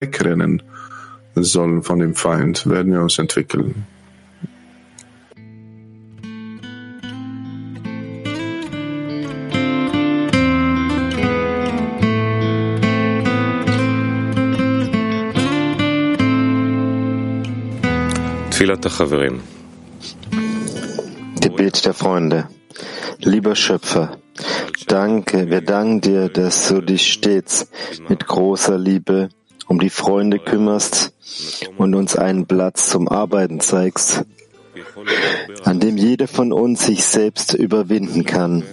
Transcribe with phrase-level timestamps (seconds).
[0.00, 0.62] wegrennen
[1.34, 3.86] sollen von dem Feind, werden wir uns entwickeln.
[21.40, 22.48] Gebet der Freunde.
[23.18, 24.16] Lieber Schöpfer,
[24.86, 27.70] danke, wir danken dir, dass du dich stets
[28.08, 29.28] mit großer Liebe
[29.70, 31.14] um die Freunde kümmerst
[31.78, 34.24] und uns einen Platz zum Arbeiten zeigst,
[35.62, 38.64] an dem jeder von uns sich selbst überwinden kann.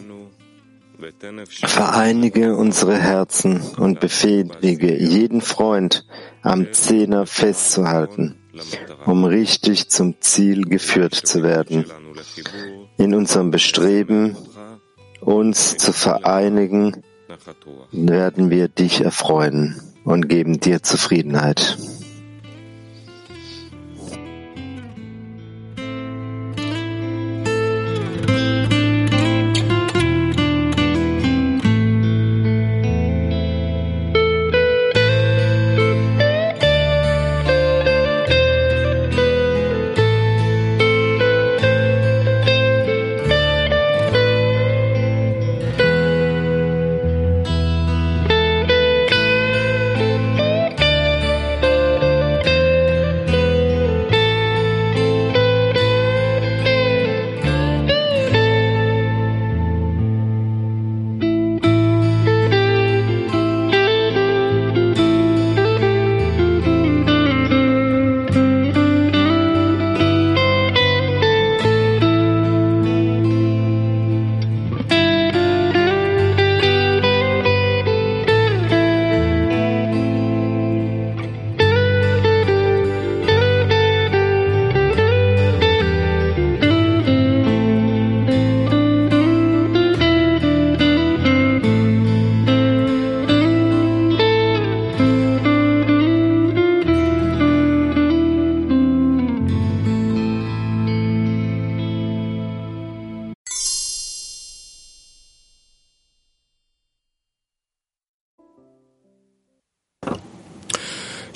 [1.47, 6.03] Vereinige unsere Herzen und befähige jeden Freund
[6.41, 8.35] am Zehner festzuhalten
[9.05, 11.85] um richtig zum Ziel geführt zu werden.
[12.97, 14.35] In unserem Bestreben,
[15.21, 17.03] uns zu vereinigen,
[17.91, 21.77] werden wir dich erfreuen und geben dir Zufriedenheit.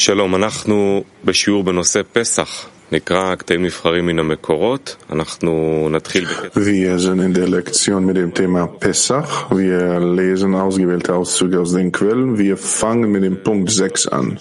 [0.00, 2.68] שלום, אנחנו בשיעור בנושא פסח.
[2.92, 4.96] נקרא קטעים נבחרים מן המקורות.
[5.10, 9.50] אנחנו נתחיל Wir sind in der Lektion mit dem Thema Pesach.
[9.50, 12.38] Wir lesen ausgewählte Auszüge aus den Quellen.
[12.38, 14.38] Wir fangen mit dem Punkt 6 an.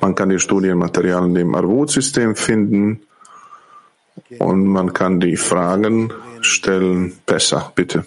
[0.00, 3.00] Man kann die Studienmaterialien in dem Arvut-System finden
[4.38, 6.98] und man kann die Fragen stellen.
[7.26, 8.04] Pesach, bitte.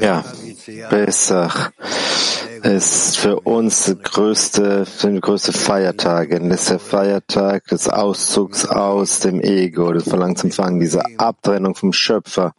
[0.00, 0.24] Ja,
[0.88, 1.70] Pesach
[2.62, 6.30] ist für uns der größte, der größte Feiertag.
[6.30, 12.54] Das ist der Feiertag des Auszugs aus dem Ego, des Verlangensempfang, dieser Abtrennung vom Schöpfer,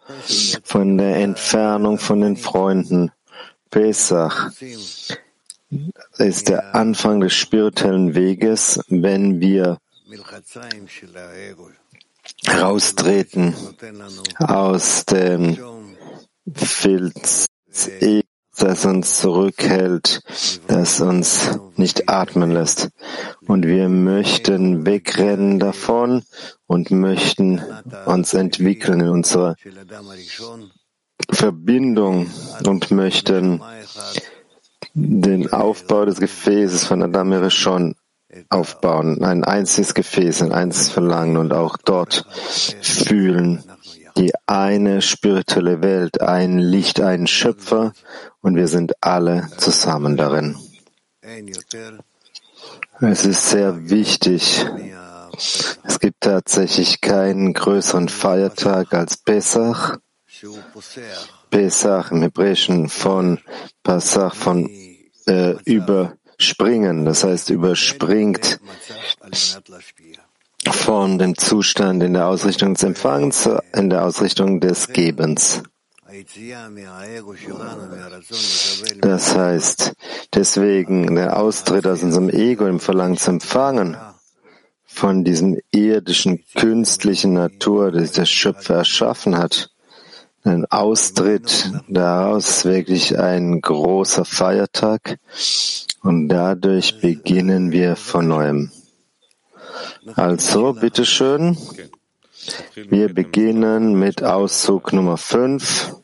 [0.63, 3.11] von der Entfernung von den Freunden.
[3.71, 4.51] Pesach
[6.17, 9.79] ist der Anfang des spirituellen Weges, wenn wir
[12.47, 13.55] raustreten
[14.39, 15.57] aus dem
[16.53, 17.47] Filz,
[18.57, 20.21] das uns zurückhält,
[20.67, 22.89] das uns nicht atmen lässt.
[23.47, 26.23] Und wir möchten wegrennen davon
[26.67, 27.61] und möchten
[28.05, 29.55] uns entwickeln in unserer
[31.31, 32.29] Verbindung
[32.65, 33.61] und möchten
[34.93, 37.95] den Aufbau des Gefäßes von Adam Rishon
[38.49, 42.25] aufbauen, ein einziges Gefäß, ein einziges Verlangen und auch dort
[42.81, 43.63] fühlen,
[44.17, 47.93] die eine spirituelle Welt, ein Licht, ein Schöpfer
[48.41, 50.55] und wir sind alle zusammen darin.
[53.01, 54.65] Es ist sehr wichtig.
[55.83, 59.97] Es gibt tatsächlich keinen größeren Feiertag als Pesach.
[61.49, 63.39] Pesach im Hebräischen von
[63.83, 64.69] Passach von
[65.27, 68.59] äh, überspringen, das heißt überspringt
[70.73, 75.63] von dem Zustand in der Ausrichtung des Empfangs in der Ausrichtung des Gebens.
[79.01, 79.93] Das heißt,
[80.33, 83.97] deswegen der Austritt aus unserem Ego im Verlangen zu empfangen,
[84.85, 89.71] von diesem irdischen, künstlichen Natur, die der Schöpfer erschaffen hat,
[90.45, 95.17] ein Austritt daraus wirklich ein großer Feiertag
[96.01, 98.71] und dadurch beginnen wir von neuem.
[100.13, 101.57] Also, bitteschön.
[102.75, 105.95] Wir beginnen mit Auszug Nummer 5.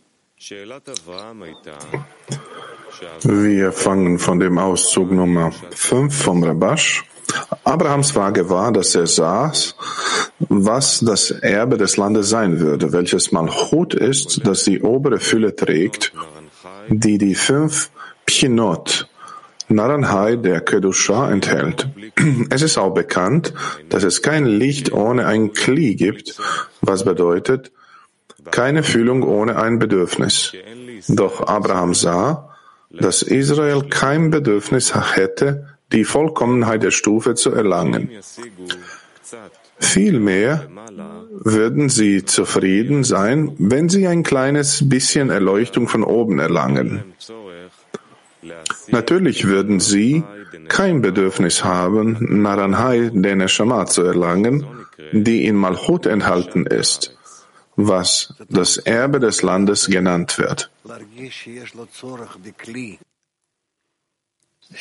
[3.23, 7.03] Wir fangen von dem Auszug Nummer 5 vom Rabash.
[7.63, 9.53] Abrahams Frage war, dass er sah,
[10.39, 16.11] was das Erbe des Landes sein würde, welches Malchut ist, das die obere Fülle trägt,
[16.89, 17.91] die die fünf
[18.25, 19.07] Pchinot,
[19.71, 21.87] Naranhai der Kedusha enthält.
[22.49, 23.53] Es ist auch bekannt,
[23.89, 26.37] dass es kein Licht ohne ein Kli gibt,
[26.81, 27.71] was bedeutet,
[28.51, 30.53] keine Fühlung ohne ein Bedürfnis.
[31.07, 32.49] Doch Abraham sah,
[32.89, 38.09] dass Israel kein Bedürfnis hätte, die Vollkommenheit der Stufe zu erlangen.
[39.79, 40.67] Vielmehr
[41.31, 47.03] würden sie zufrieden sein, wenn sie ein kleines bisschen Erleuchtung von oben erlangen.
[48.87, 50.23] Natürlich würden sie
[50.67, 54.65] kein Bedürfnis haben, Naranhai der Neshama zu erlangen,
[55.11, 57.17] die in Malchut enthalten ist,
[57.75, 60.71] was das Erbe des Landes genannt wird.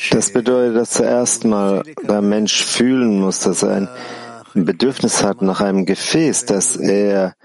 [0.09, 3.75] Das bedeutet, dass zuerst mal der Mensch fühlen muss, dass er
[4.53, 7.35] ein Bedürfnis hat nach einem Gefäß, dass er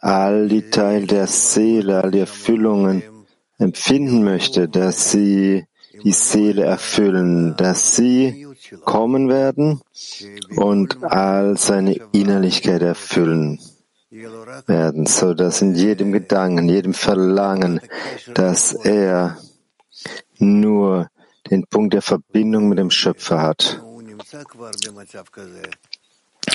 [0.00, 3.02] all die Teile der Seele, all die Erfüllungen
[3.60, 5.66] empfinden möchte, dass sie
[6.02, 8.46] die Seele erfüllen, dass sie
[8.84, 9.80] kommen werden
[10.56, 13.60] und all seine Innerlichkeit erfüllen
[14.66, 17.80] werden, so dass in jedem Gedanken, jedem Verlangen,
[18.34, 19.38] dass er
[20.38, 21.08] nur
[21.50, 23.82] den Punkt der Verbindung mit dem Schöpfer hat.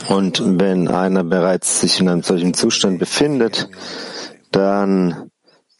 [0.09, 3.69] Und wenn einer bereits sich in einem solchen Zustand befindet,
[4.51, 5.31] dann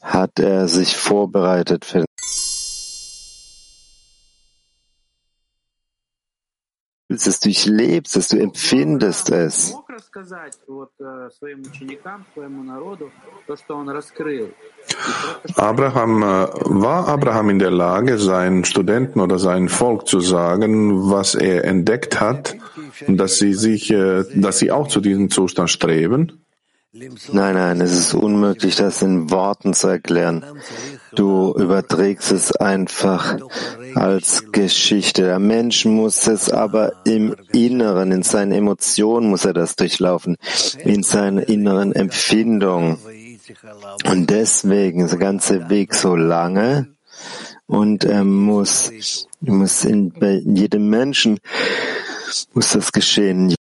[0.06, 2.06] hat er sich vorbereitet für
[7.10, 9.74] es durchlebst es, du empfindest es.
[15.56, 21.36] Abraham, äh, war Abraham in der Lage, seinen Studenten oder seinem Volk zu sagen, was
[21.36, 22.56] er entdeckt hat,
[23.08, 26.45] dass sie sich, äh, dass sie auch zu diesem Zustand streben?
[27.34, 30.46] Nein, nein, es ist unmöglich, das in Worten zu erklären.
[31.14, 33.38] Du überträgst es einfach
[33.96, 35.24] als Geschichte.
[35.24, 40.38] Der Mensch muss es aber im Inneren, in seinen Emotionen muss er das durchlaufen,
[40.86, 42.98] in seiner inneren Empfindung.
[44.06, 46.96] Und deswegen ist der ganze Weg so lange
[47.68, 48.92] und er muss,
[49.42, 51.40] muss in, bei jedem Menschen
[52.54, 53.55] muss das geschehen.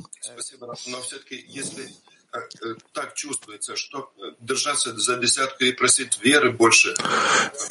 [0.00, 0.10] machen.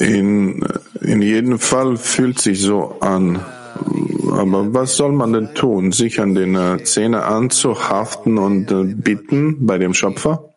[0.00, 0.66] In,
[1.00, 3.36] in jedem Fall fühlt sich so an.
[4.32, 5.92] Aber was soll man denn tun?
[5.92, 10.54] Sich an den äh, Zähne anzuhaften und äh, bitten bei dem Schöpfer?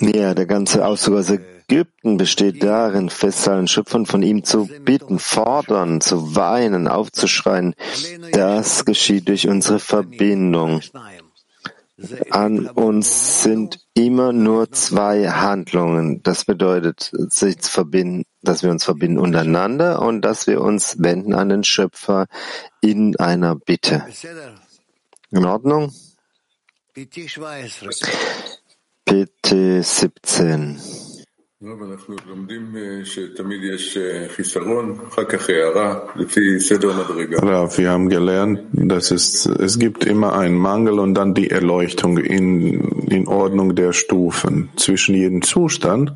[0.00, 4.66] Ja, der ganze Ausdruck, was also er Ägypten besteht darin, festhalten, Schöpfern von ihm zu
[4.66, 7.74] bitten, fordern, zu weinen, aufzuschreien.
[8.32, 10.82] Das geschieht durch unsere Verbindung.
[12.30, 16.22] An uns sind immer nur zwei Handlungen.
[16.22, 21.34] Das bedeutet, sich zu verbinden, dass wir uns verbinden untereinander und dass wir uns wenden
[21.34, 22.26] an den Schöpfer
[22.80, 24.04] in einer Bitte.
[25.30, 25.92] In Ordnung?
[29.04, 30.80] Bitte 17.
[37.42, 42.18] Rav, wir haben gelernt, dass es, es gibt immer einen Mangel und dann die Erleuchtung
[42.18, 44.68] in, in Ordnung der Stufen.
[44.76, 46.12] Zwischen jedem Zustand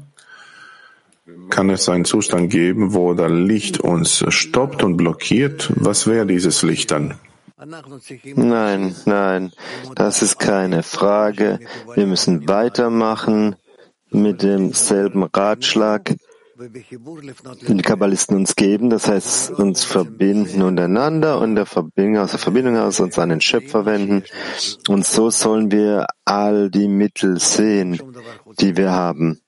[1.49, 5.73] kann es einen Zustand geben, wo das Licht uns stoppt und blockiert.
[5.77, 7.15] Was wäre dieses Licht dann?
[8.37, 9.53] Nein, nein,
[9.95, 11.59] das ist keine Frage.
[11.95, 13.57] Wir müssen weitermachen
[14.11, 16.15] mit demselben Ratschlag,
[16.59, 22.77] die Kabbalisten uns geben, das heißt uns verbinden untereinander und der Verbindung, aus der Verbindung
[22.77, 24.25] aus uns an den Schöpfer wenden.
[24.89, 28.01] Und so sollen wir all die Mittel sehen,
[28.59, 29.41] die wir haben.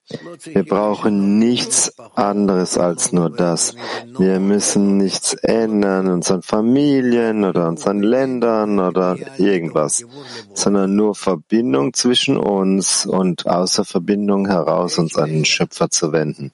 [0.44, 3.74] Wir brauchen nichts anderes als nur das.
[4.16, 10.04] Wir müssen nichts ändern, unseren Familien oder unseren Ländern oder irgendwas,
[10.54, 16.52] sondern nur Verbindung zwischen uns und außer Verbindung heraus uns an den Schöpfer zu wenden.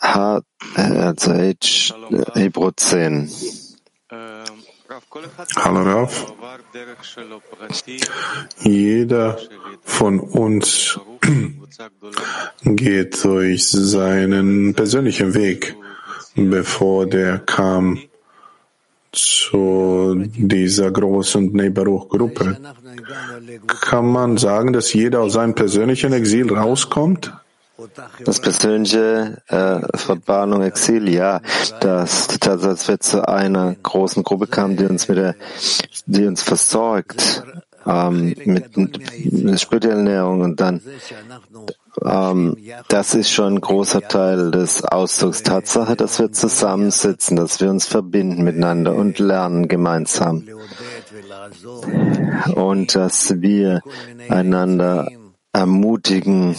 [0.00, 0.40] H,
[0.74, 1.94] also H,
[2.34, 3.30] Hebräer 10.
[5.56, 6.34] Hallo Rav.
[8.60, 9.38] Jeder
[9.82, 10.98] von uns
[12.64, 15.76] geht durch seinen persönlichen Weg,
[16.34, 17.98] bevor der kam
[19.12, 22.58] zu dieser großen Nebaruch-Gruppe.
[23.80, 27.32] Kann man sagen, dass jeder aus seinem persönlichen Exil rauskommt?
[28.24, 31.40] Das persönliche äh, Verbannung, Exil, ja,
[31.80, 35.36] dass, dass wir zu einer großen Gruppe kamen, die uns mit der,
[36.06, 37.44] die uns versorgt
[37.86, 40.80] ähm, mit, mit spiritueller Ernährung und dann
[42.04, 42.56] ähm,
[42.88, 45.42] das ist schon ein großer Teil des Ausdrucks.
[45.42, 50.44] Tatsache, dass wir zusammensitzen, dass wir uns verbinden miteinander und lernen gemeinsam.
[52.54, 53.80] Und dass wir
[54.28, 55.08] einander
[55.58, 56.54] ermutigen,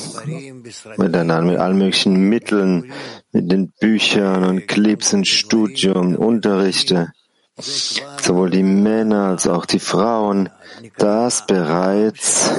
[0.98, 2.92] miteinander mit allen möglichen Mitteln,
[3.32, 7.14] mit den Büchern und Clips und Studium, Unterrichte,
[7.58, 10.50] sowohl die Männer als auch die Frauen,
[10.98, 12.52] das bereits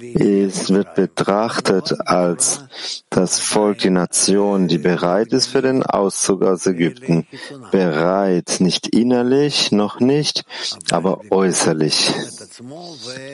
[0.00, 2.64] es wird betrachtet als
[3.10, 7.26] das Volk, die Nation, die bereit ist für den Auszug aus Ägypten.
[7.72, 10.44] Bereit, nicht innerlich, noch nicht,
[10.90, 12.12] aber äußerlich.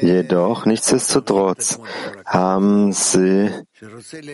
[0.02, 1.78] Jedoch, nichtsdestotrotz,
[2.26, 3.50] haben sie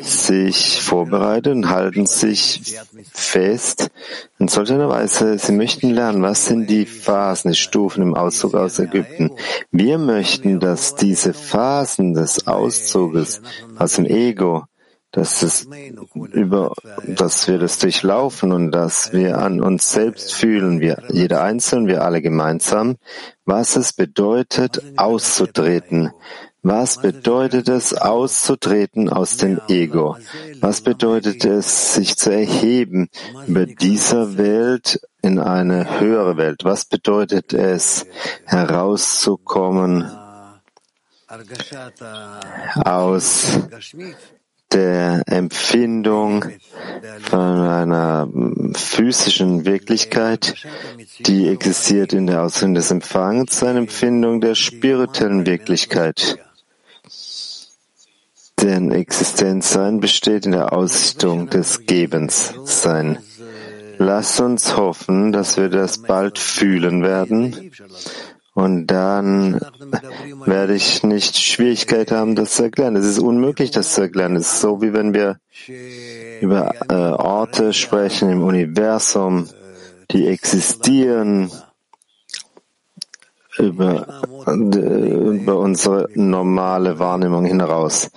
[0.02, 2.78] sich vorbereitet und halten sich
[3.12, 3.90] fest
[4.38, 8.78] in solcher Weise, sie möchten lernen, was sind die Phasen, die Stufen im Auszug aus
[8.78, 9.30] Ägypten.
[9.70, 13.42] Wir möchten, dass diese Phasen des Auszuges
[13.78, 14.64] aus dem Ego,
[15.12, 15.66] dass es
[16.32, 16.72] über,
[17.06, 22.04] dass wir das durchlaufen und dass wir an uns selbst fühlen, wir, jeder Einzelne, wir
[22.04, 22.96] alle gemeinsam,
[23.44, 26.12] was es bedeutet, auszutreten,
[26.62, 30.18] was bedeutet es, auszutreten aus dem Ego?
[30.60, 33.08] Was bedeutet es, sich zu erheben
[33.46, 36.64] über dieser Welt in eine höhere Welt?
[36.64, 38.06] Was bedeutet es,
[38.44, 40.04] herauszukommen
[42.84, 43.58] aus
[44.72, 46.44] der Empfindung
[47.22, 48.28] von einer
[48.74, 50.54] physischen Wirklichkeit,
[51.20, 56.38] die existiert in der Ausrichtung des Empfangs, zu einer Empfindung der spirituellen Wirklichkeit.
[58.62, 63.18] Denn Existenzsein besteht in der Ausrichtung des Gebenssein.
[63.96, 67.70] Lass uns hoffen, dass wir das bald fühlen werden.
[68.60, 69.58] Und dann
[70.44, 72.94] werde ich nicht Schwierigkeit haben, das zu erklären.
[72.94, 74.36] Es ist unmöglich, das zu erklären.
[74.36, 75.40] Es ist so, wie wenn wir
[76.42, 79.48] über äh, Orte sprechen im Universum,
[80.10, 81.50] die existieren,
[83.56, 88.10] über, über unsere normale Wahrnehmung hinaus,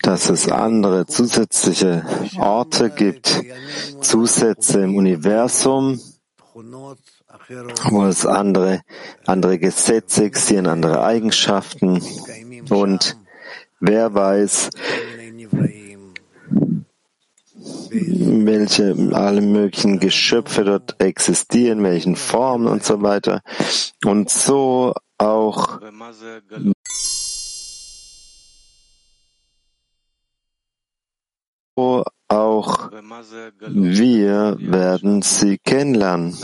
[0.00, 2.06] dass es andere zusätzliche
[2.38, 3.38] Orte gibt,
[4.00, 6.00] Zusätze im Universum,
[7.90, 8.82] wo es andere,
[9.26, 12.02] andere Gesetze existieren, andere Eigenschaften
[12.68, 13.16] und
[13.80, 14.70] wer weiß,
[17.90, 23.42] welche alle möglichen Geschöpfe dort existieren, welchen Formen und so weiter.
[24.04, 25.80] Und so auch
[32.28, 32.90] auch
[33.58, 36.36] wir werden sie kennenlernen.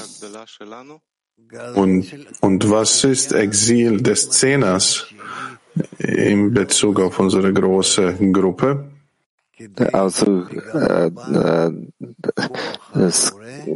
[1.74, 5.06] Und, und was ist Exil des Zehners
[5.98, 8.90] in Bezug auf unsere große Gruppe?
[9.92, 10.44] Also
[10.74, 11.72] äh, äh,
[12.94, 13.34] des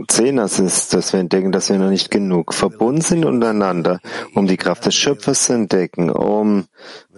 [0.09, 4.01] Zehners ist, dass wir entdecken, dass wir noch nicht genug verbunden sind untereinander,
[4.35, 6.67] um die Kraft des Schöpfers zu entdecken, um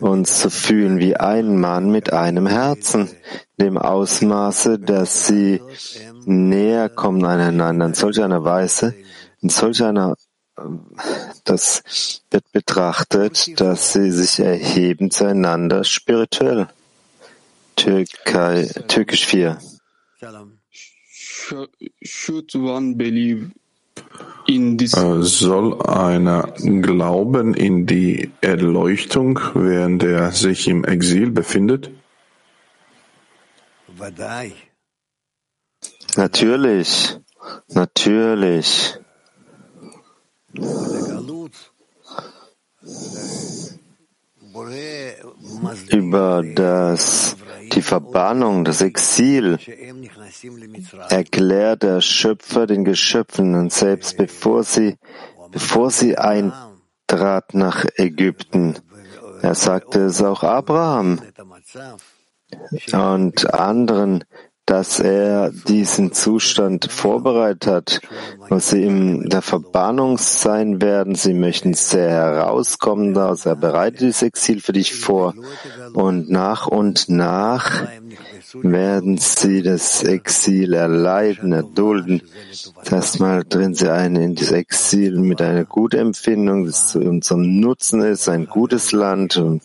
[0.00, 3.11] uns zu fühlen wie ein Mann mit einem Herzen,
[3.61, 5.61] dem Ausmaße, dass sie
[6.25, 8.95] näher kommen aneinander in solch einer Weise,
[9.40, 10.14] in solch einer
[11.45, 16.69] das wird betrachtet, dass sie sich erheben zueinander spirituell.
[17.76, 19.59] Türkei, Türkisch 4.
[24.49, 26.43] Äh, soll einer
[26.83, 31.91] glauben in die Erleuchtung, während er sich im Exil befindet?
[36.17, 37.17] Natürlich,
[37.69, 38.99] natürlich
[45.91, 47.37] über das,
[47.73, 49.59] die Verbannung, das Exil
[51.09, 54.97] erklärt der Schöpfer den Geschöpfen und selbst bevor sie,
[55.51, 58.79] bevor sie eintrat nach Ägypten.
[59.41, 61.21] Er sagte es auch Abraham
[62.93, 64.25] und anderen,
[64.66, 68.00] dass er diesen Zustand vorbereitet hat,
[68.49, 71.16] wo sie in der Verbannung sein werden.
[71.16, 73.45] Sie möchten sehr herauskommen daraus.
[73.45, 75.35] Er bereitet dieses Exil für dich vor.
[75.95, 77.83] Und nach und nach
[78.54, 82.23] werden sie das Exil erleiden, erdulden,
[82.85, 87.59] dass mal drin sie ein in das Exil mit einer guten Empfindung, das zu unserem
[87.59, 89.61] Nutzen ist, ein gutes Land, ein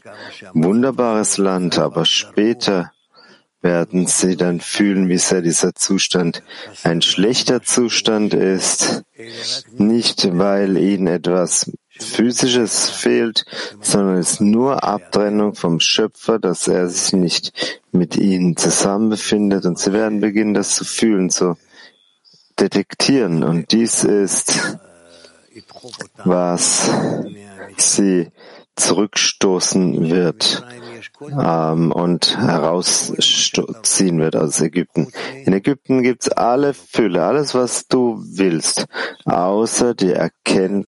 [0.53, 2.91] wunderbares Land, aber später
[3.61, 6.43] werden sie dann fühlen, wie sehr dieser Zustand
[6.83, 9.03] ein schlechter Zustand ist,
[9.77, 13.45] nicht weil ihnen etwas Physisches fehlt,
[13.81, 19.65] sondern es ist nur Abtrennung vom Schöpfer, dass er sich nicht mit ihnen zusammen befindet
[19.65, 21.57] und sie werden beginnen, das zu fühlen, zu
[22.59, 23.43] detektieren.
[23.43, 24.77] Und dies ist,
[26.23, 26.89] was
[27.77, 28.31] sie
[28.75, 30.63] zurückstoßen wird
[31.21, 35.11] ähm, und herausziehen wird aus Ägypten.
[35.45, 38.85] In Ägypten gibt's alle Fülle, alles, was du willst,
[39.25, 40.87] außer die Erkenntnis,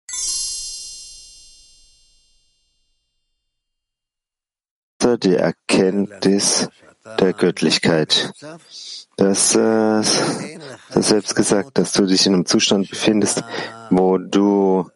[5.22, 6.68] die Erkenntnis
[7.18, 8.32] der Göttlichkeit.
[9.16, 13.42] Das, äh, das selbst gesagt, dass du dich in einem Zustand befindest,
[13.90, 14.88] wo du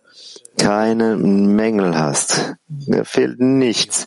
[0.59, 2.55] keine Mängel hast.
[2.69, 4.07] Da fehlt nichts.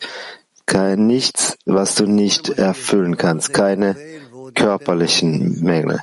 [0.66, 3.54] Kein nichts, was du nicht erfüllen kannst.
[3.54, 3.96] Keine
[4.54, 6.00] körperlichen Mängel.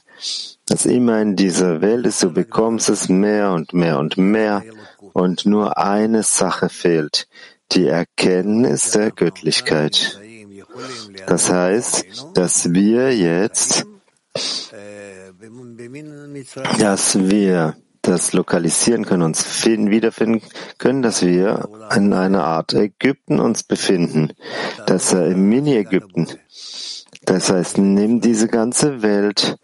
[0.66, 4.62] Das immer in dieser Welt ist, du bekommst es mehr und mehr und mehr
[5.12, 7.28] und nur eine Sache fehlt
[7.73, 10.21] die Erkenntnis der Göttlichkeit.
[11.26, 13.87] Das heißt, dass wir jetzt,
[16.78, 20.42] dass wir das lokalisieren können, uns finden, wiederfinden
[20.78, 24.32] können, dass wir in einer Art Ägypten uns befinden,
[24.87, 26.26] dass er im Mini-Ägypten.
[27.25, 29.56] Das heißt, nimm diese ganze Welt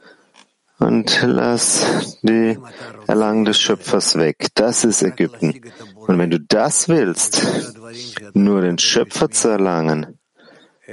[0.78, 2.56] und lass die
[3.08, 4.46] Erlangen des Schöpfers weg.
[4.54, 5.60] Das ist Ägypten.
[5.96, 7.44] Und wenn du das willst,
[8.34, 10.18] nur den Schöpfer zu erlangen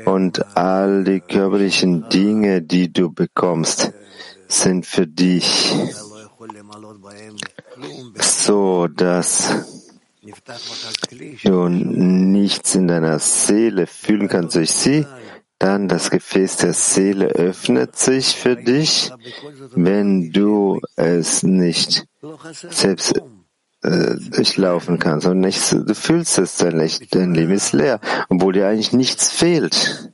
[0.06, 3.94] und all die körperlichen Dinge, die du bekommst,
[4.48, 5.74] sind für dich
[8.46, 9.66] so, dass
[11.44, 15.06] du nichts in deiner Seele fühlen kannst durch sie,
[15.58, 19.12] dann das Gefäß der Seele öffnet sich für dich,
[19.74, 23.16] wenn du es nicht selbst
[23.82, 28.68] äh, durchlaufen kannst und nicht, du fühlst es, dein, dein Leben ist leer, obwohl dir
[28.68, 30.12] eigentlich nichts fehlt.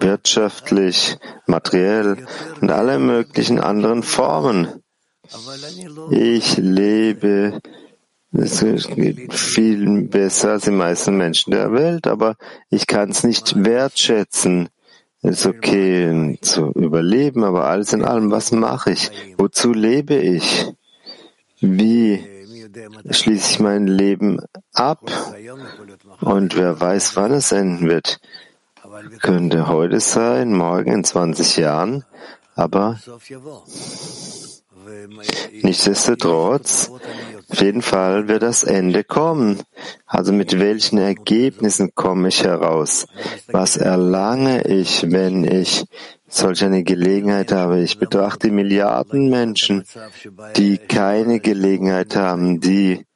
[0.00, 2.26] Wirtschaftlich, materiell
[2.60, 4.68] und alle möglichen anderen Formen.
[6.10, 7.60] Ich lebe
[9.30, 12.36] viel besser als die meisten Menschen der Welt, aber
[12.68, 14.68] ich kann es nicht wertschätzen.
[15.22, 19.10] Es ist okay zu überleben, aber alles in allem, was mache ich?
[19.38, 20.66] Wozu lebe ich?
[21.60, 22.22] Wie
[23.08, 24.40] schließe ich mein Leben
[24.72, 25.00] ab?
[26.20, 28.20] Und wer weiß, wann es enden wird?
[29.20, 32.04] Könnte heute sein, morgen in 20 Jahren,
[32.54, 32.98] aber
[35.62, 36.90] Nichtsdestotrotz,
[37.48, 39.62] auf jeden Fall wird das Ende kommen.
[40.06, 43.06] Also mit welchen Ergebnissen komme ich heraus?
[43.48, 45.84] Was erlange ich, wenn ich
[46.28, 47.80] solch eine Gelegenheit habe?
[47.80, 49.84] Ich betrachte Milliarden Menschen,
[50.56, 53.06] die keine Gelegenheit haben, die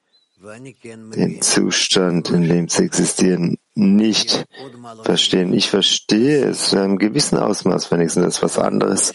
[1.15, 4.47] den Zustand, in dem sie existieren, nicht
[5.05, 5.55] verstehen.
[5.55, 9.15] Ich verstehe es in einem gewissen Ausmaß wenigstens, das was anderes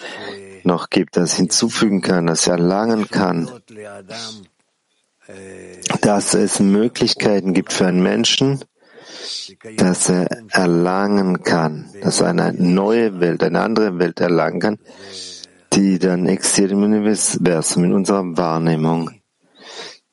[0.63, 3.49] noch gibt, das hinzufügen kann, das erlangen kann,
[6.01, 8.63] dass es Möglichkeiten gibt für einen Menschen,
[9.77, 14.79] dass er erlangen kann, dass er eine neue Welt, eine andere Welt erlangen kann,
[15.73, 19.11] die dann existiert im Universum, in unserer Wahrnehmung.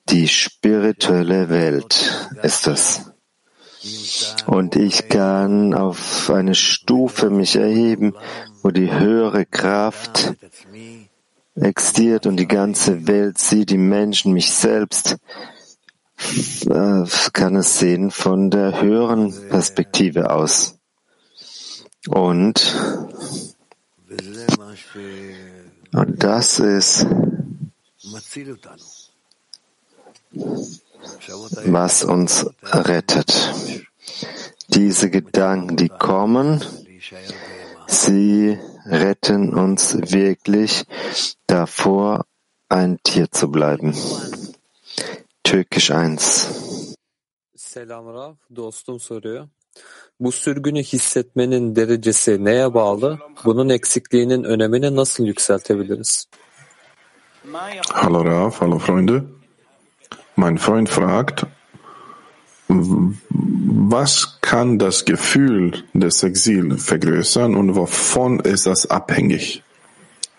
[0.08, 3.09] Die spirituelle Welt ist es.
[4.46, 8.14] Und ich kann auf eine Stufe mich erheben,
[8.62, 10.34] wo die höhere Kraft
[11.54, 15.16] existiert und die ganze Welt sieht, die Menschen, mich selbst,
[16.66, 20.78] äh, kann es sehen von der höheren Perspektive aus.
[22.08, 22.76] Und,
[25.92, 27.06] und das ist,
[31.66, 33.30] was uns rettet.
[34.68, 36.60] Diese Gedanken, die kommen,
[37.86, 40.84] Sie retten uns wirklich
[41.46, 42.24] davor,
[42.68, 43.94] ein Tier zu bleiben.
[45.42, 46.86] Türkisch 1.
[47.56, 49.48] Selam Rav, dostum soruyor.
[50.20, 53.18] Bu sürgünü hissetmenin derecesi neye bağlı?
[53.44, 56.26] Bunun eksikliğinin önemini nasıl yükseltebiliriz?
[57.92, 59.39] Hallo Rav, hallo Freunde.
[60.40, 61.46] Mein Freund fragt,
[62.66, 69.62] was kann das Gefühl des Exils vergrößern und wovon ist das abhängig?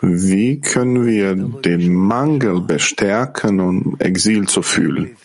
[0.00, 5.16] Wie können wir den Mangel bestärken, um Exil zu fühlen?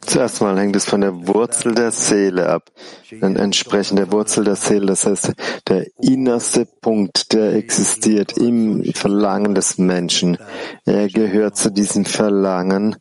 [0.00, 2.72] Zuerst mal hängt es von der Wurzel der Seele ab.
[3.20, 5.34] Dann entsprechend der Wurzel der Seele, das heißt
[5.68, 10.38] der innerste Punkt, der existiert im Verlangen des Menschen.
[10.86, 12.96] Er gehört zu diesem Verlangen,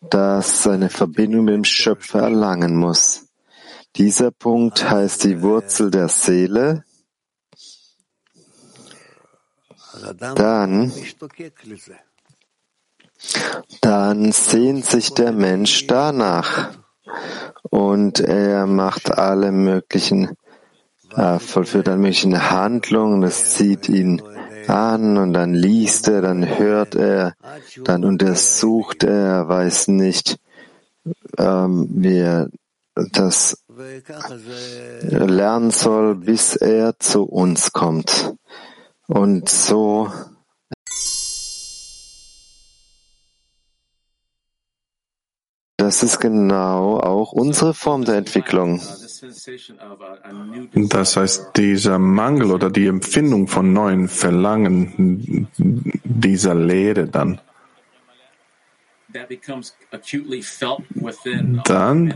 [0.00, 3.26] das seine Verbindung mit dem Schöpfer erlangen muss.
[3.96, 6.84] Dieser Punkt heißt die Wurzel der Seele,
[10.36, 10.92] dann,
[13.80, 16.70] dann sehnt sich der Mensch danach
[17.62, 20.36] und er macht alle möglichen,
[21.14, 24.22] äh, vollführt alle möglichen Handlungen, das zieht ihn
[24.70, 27.34] an und dann liest er, dann hört er,
[27.84, 30.38] dann untersucht er, weiß nicht,
[31.38, 32.48] ähm, wie er
[33.12, 33.64] das
[35.02, 38.34] lernen soll, bis er zu uns kommt.
[39.06, 40.08] Und so
[45.76, 48.80] das ist genau auch unsere Form der Entwicklung.
[50.74, 55.48] Das heißt, dieser Mangel oder die Empfindung von neuen Verlangen,
[56.04, 57.40] dieser Leere dann,
[61.64, 62.14] dann,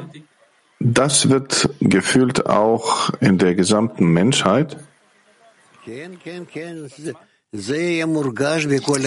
[0.78, 4.76] das wird gefühlt auch in der gesamten Menschheit.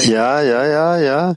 [0.06, 1.36] Ja, ja, ja, ja.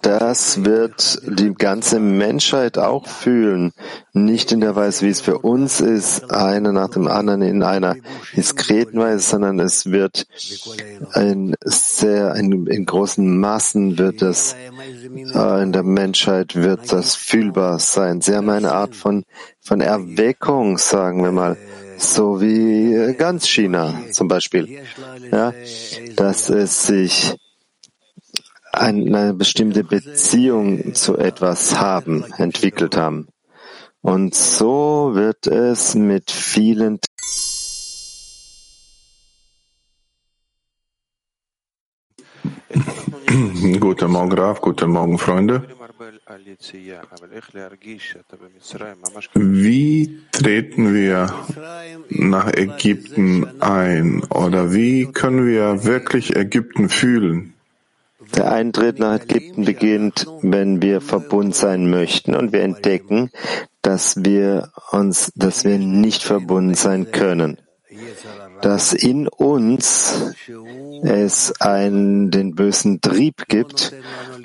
[0.00, 3.72] Das wird die ganze Menschheit auch fühlen.
[4.12, 7.96] Nicht in der Weise, wie es für uns ist, einer nach dem anderen in einer
[8.36, 10.26] diskreten Weise, sondern es wird
[11.16, 14.54] in sehr, in, in großen Massen wird das,
[15.34, 18.20] äh, in der Menschheit wird das fühlbar sein.
[18.20, 19.24] Sie haben eine Art von,
[19.60, 21.56] von Erweckung, sagen wir mal
[22.02, 24.82] so wie ganz China zum Beispiel,
[25.30, 25.52] ja,
[26.16, 27.34] dass es sich
[28.72, 33.28] eine bestimmte Beziehung zu etwas haben, entwickelt haben.
[34.00, 36.98] Und so wird es mit vielen
[43.80, 44.60] Guten Morgen, Raf.
[44.60, 45.66] Guten Morgen, Freunde.
[49.34, 51.34] Wie treten wir
[52.08, 57.54] nach Ägypten ein oder wie können wir wirklich Ägypten fühlen?
[58.36, 63.30] Der Eintritt nach Ägypten beginnt, wenn wir verbunden sein möchten und wir entdecken,
[63.82, 67.58] dass wir uns, dass wir nicht verbunden sein können.
[68.62, 70.34] Dass in uns
[71.02, 73.92] es einen, den bösen Trieb gibt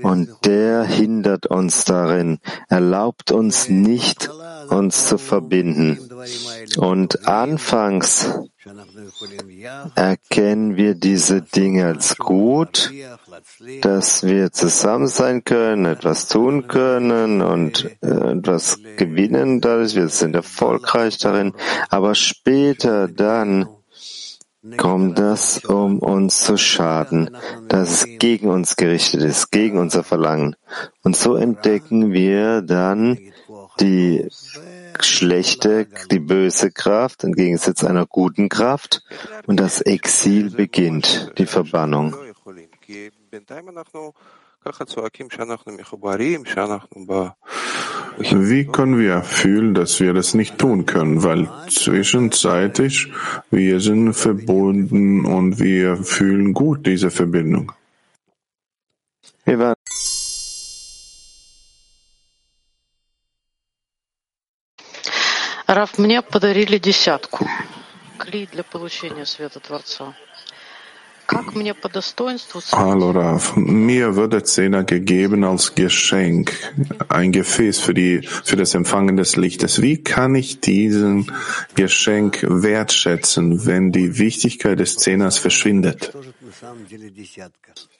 [0.01, 4.29] und der hindert uns darin, erlaubt uns nicht,
[4.69, 5.99] uns zu verbinden.
[6.77, 8.29] Und anfangs
[9.95, 12.91] erkennen wir diese Dinge als gut,
[13.81, 19.95] dass wir zusammen sein können, etwas tun können und äh, etwas gewinnen dadurch.
[19.95, 21.53] Wir sind erfolgreich darin.
[21.89, 23.69] Aber später dann
[24.77, 27.35] kommt das, um uns zu schaden,
[27.67, 30.55] dass es gegen uns gerichtet ist, gegen unser Verlangen.
[31.03, 33.17] Und so entdecken wir dann
[33.79, 34.27] die
[34.99, 39.03] schlechte, die böse Kraft im Gegensatz einer guten Kraft
[39.45, 42.15] und das Exil beginnt, die Verbannung.
[48.18, 51.22] Wie können wir fühlen, dass wir das nicht tun können?
[51.24, 53.12] Weil zwischenzeitlich
[53.50, 57.72] wir sind verbunden und wir fühlen gut diese Verbindung.
[65.66, 67.48] Раф, мне подарили десятку.
[68.18, 70.14] Клей для получения света Творца.
[72.71, 76.53] Hallo Rav, mir wurde Zehner gegeben als Geschenk,
[77.09, 79.81] ein Gefäß für, die, für das Empfangen des Lichtes.
[79.81, 81.31] Wie kann ich diesen
[81.75, 86.13] Geschenk wertschätzen, wenn die Wichtigkeit des Zehners verschwindet?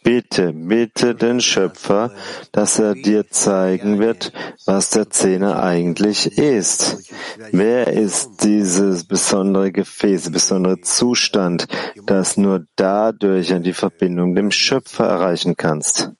[0.06, 2.10] Bitte, bitte den Schöpfer,
[2.50, 4.32] dass er dir zeigen wird,
[4.66, 7.08] was der Zehner eigentlich ist.
[7.52, 11.68] Wer ist dieses besondere Gefäß, besondere Zustand,
[12.04, 16.10] das nur dadurch an die Verbindung dem Schöpfer erreichen kannst?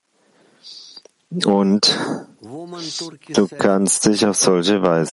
[1.44, 1.98] Und
[3.35, 5.11] du kannst dich auf solche Weise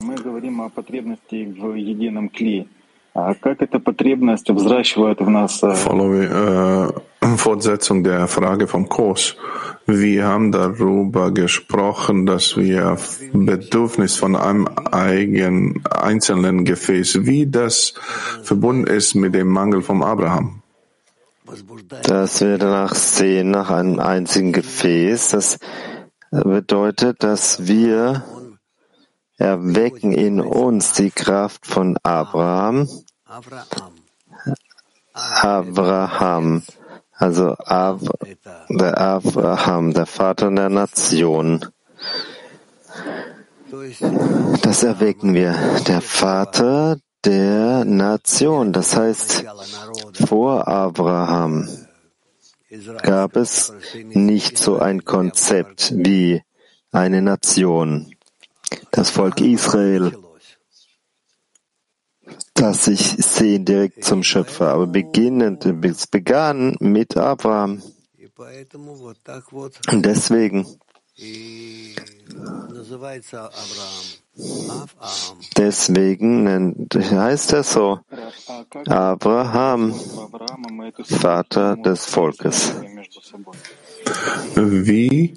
[0.00, 2.68] Мы говорим о потребности в едином клее.
[5.75, 9.35] Follow, äh, Fortsetzung der Frage vom Kurs.
[9.85, 12.97] Wir haben darüber gesprochen, dass wir
[13.33, 17.93] Bedürfnis von einem eigenen, einzelnen Gefäß, wie das
[18.41, 20.63] verbunden ist mit dem Mangel vom Abraham.
[22.03, 25.59] Dass wir danach sehen, nach einem einzigen Gefäß, das
[26.31, 28.23] bedeutet, dass wir
[29.43, 32.87] erwecken in uns die Kraft von Abraham,
[35.13, 36.63] Abraham,
[37.13, 37.99] also Ab,
[38.69, 41.65] der Abraham, der Vater der Nation.
[44.61, 45.55] Das erwecken wir.
[45.87, 48.71] Der Vater der Nation.
[48.71, 49.43] Das heißt,
[50.25, 51.67] vor Abraham
[53.01, 53.73] gab es
[54.13, 56.41] nicht so ein Konzept wie
[56.93, 58.12] eine Nation.
[58.91, 60.17] Das Volk Israel,
[62.53, 67.81] das sich sehen direkt zum Schöpfer, aber beginnend, es begann mit Abraham.
[69.91, 70.65] Und deswegen
[75.57, 77.99] Deswegen heißt er so
[78.87, 79.93] Abraham,
[81.03, 82.73] Vater des Volkes.
[84.55, 85.35] Wie,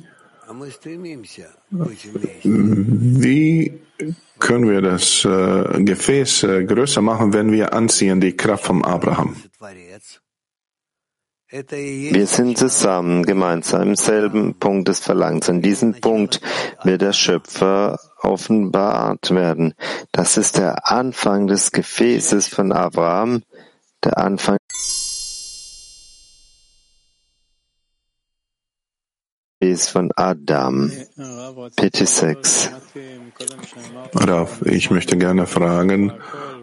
[2.43, 3.81] wie
[4.39, 9.37] können wir das äh, Gefäß äh, größer machen, wenn wir anziehen die Kraft von Abraham?
[11.49, 15.49] Wir sind zusammen, gemeinsam im selben Punkt des Verlangens.
[15.49, 16.41] An diesem Punkt
[16.83, 19.75] wird der Schöpfer offenbart werden.
[20.11, 23.43] Das ist der Anfang des Gefäßes von Abraham,
[24.03, 24.59] der Anfang
[29.85, 30.91] von Adam.
[31.77, 32.71] PT6.
[34.15, 36.13] Raf, ich möchte gerne fragen,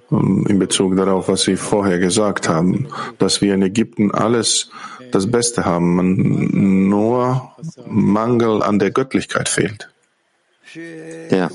[0.09, 2.87] in Bezug darauf, was Sie vorher gesagt haben,
[3.19, 4.69] dass wir in Ägypten alles
[5.11, 7.51] das Beste haben, nur
[7.87, 9.89] Mangel an der Göttlichkeit fehlt.
[11.29, 11.49] Ja.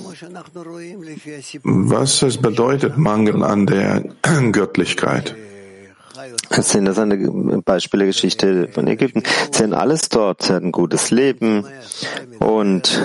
[1.65, 4.05] Was es bedeutet, Mangel an der
[4.53, 5.35] Göttlichkeit?
[6.51, 9.23] Das sind das eine Beispiele Geschichte von Ägypten.
[9.51, 11.65] Sie haben alles dort, sie hatten gutes Leben
[12.39, 13.01] und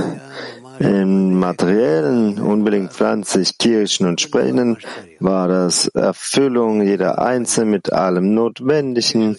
[0.79, 4.77] im materiellen, unbedingt pflanzlich, tierischen und sprechenden
[5.19, 9.37] war das Erfüllung jeder Einzelne mit allem Notwendigen,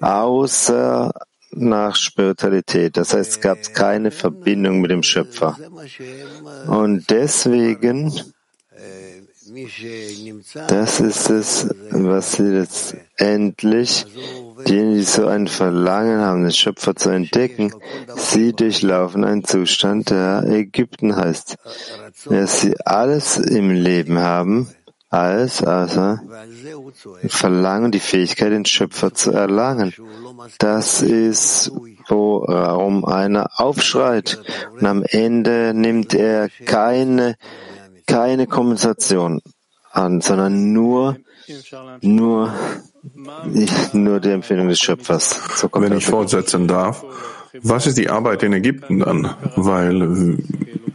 [0.00, 1.12] außer
[1.50, 2.96] nach Spiritualität.
[2.96, 5.56] Das heißt, es gab keine Verbindung mit dem Schöpfer.
[6.66, 8.12] Und deswegen
[10.68, 14.06] das ist es, was sie letztendlich,
[14.66, 17.72] diejenigen, die so ein Verlangen haben, den Schöpfer zu entdecken,
[18.16, 21.56] sie durchlaufen einen Zustand, der Ägypten heißt.
[22.26, 24.68] Dass sie alles im Leben haben,
[25.10, 26.20] alles außer
[27.28, 29.94] Verlangen, die Fähigkeit, den Schöpfer zu erlangen.
[30.58, 31.72] Das ist,
[32.08, 34.38] worum einer aufschreit.
[34.78, 37.36] Und am Ende nimmt er keine
[38.08, 39.40] keine Kompensation
[39.92, 41.16] an, sondern nur,
[42.00, 42.52] nur,
[43.92, 45.40] nur die Empfehlung des Schöpfers.
[45.54, 47.04] So Wenn ich fortsetzen darf,
[47.62, 49.34] was ist die Arbeit in Ägypten dann?
[49.56, 50.38] Weil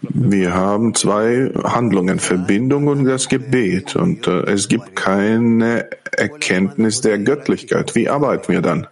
[0.02, 3.96] wir haben zwei Handlungen, Verbindung und das Gebet.
[3.96, 7.96] Und äh, es gibt keine Erkenntnis der Göttlichkeit.
[7.96, 8.88] Wie arbeiten wir dann?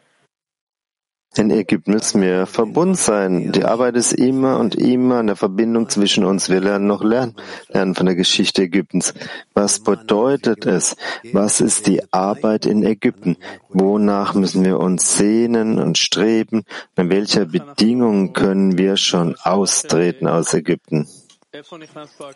[1.37, 3.53] In Ägypten müssen wir verbunden sein.
[3.53, 6.49] Die Arbeit ist immer und immer eine Verbindung zwischen uns.
[6.49, 7.35] Wir lernen noch lernen,
[7.69, 9.13] lernen von der Geschichte Ägyptens.
[9.53, 10.97] Was bedeutet es?
[11.31, 13.37] Was ist die Arbeit in Ägypten?
[13.69, 16.63] Wonach müssen wir uns sehnen und streben?
[16.97, 21.07] In welcher Bedingungen können wir schon austreten aus Ägypten?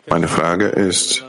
[0.08, 1.22] Meine Frage ist,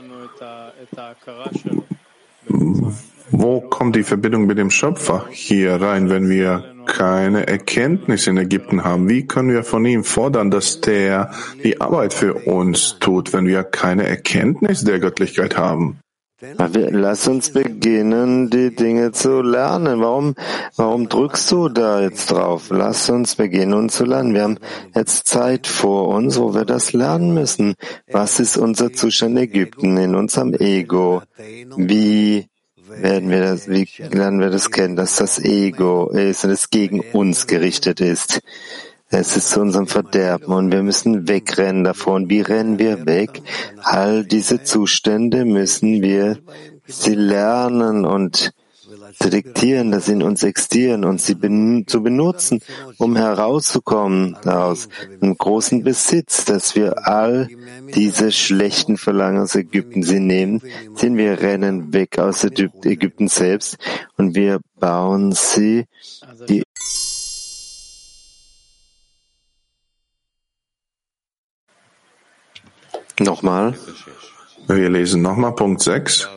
[3.30, 8.84] wo kommt die Verbindung mit dem Schöpfer hier rein, wenn wir keine Erkenntnis in Ägypten
[8.84, 9.08] haben?
[9.08, 11.30] Wie können wir von ihm fordern, dass der
[11.62, 16.00] die Arbeit für uns tut, wenn wir keine Erkenntnis der Göttlichkeit haben?
[16.40, 20.00] Lass uns beginnen, die Dinge zu lernen.
[20.00, 20.36] Warum,
[20.76, 22.68] warum drückst du da jetzt drauf?
[22.70, 24.34] Lass uns beginnen, uns zu lernen.
[24.34, 24.58] Wir haben
[24.94, 27.74] jetzt Zeit vor uns, wo wir das lernen müssen.
[28.12, 31.22] Was ist unser Zustand in Ägypten, in unserem Ego?
[31.76, 32.46] Wie
[32.88, 37.00] werden wir das, wie lernen wir das kennen, dass das Ego ist und es gegen
[37.00, 38.40] uns gerichtet ist.
[39.10, 42.28] Es ist zu unserem Verderben und wir müssen wegrennen davon.
[42.28, 43.40] wie rennen wir weg?
[43.82, 46.38] All diese Zustände müssen wir
[46.86, 48.52] sie lernen und
[49.22, 52.60] detektieren, dass sie in uns existieren und sie ben zu benutzen,
[52.98, 54.88] um herauszukommen aus
[55.20, 57.48] einem großen Besitz, dass wir all
[57.94, 60.62] diese schlechten Verlangen aus Ägypten sie nehmen,
[60.94, 63.78] sehen wir rennen weg aus Ägypten selbst
[64.16, 65.86] und wir bauen sie
[66.48, 66.62] die
[73.20, 73.74] Nochmal.
[74.68, 76.28] Wir lesen nochmal Punkt 6.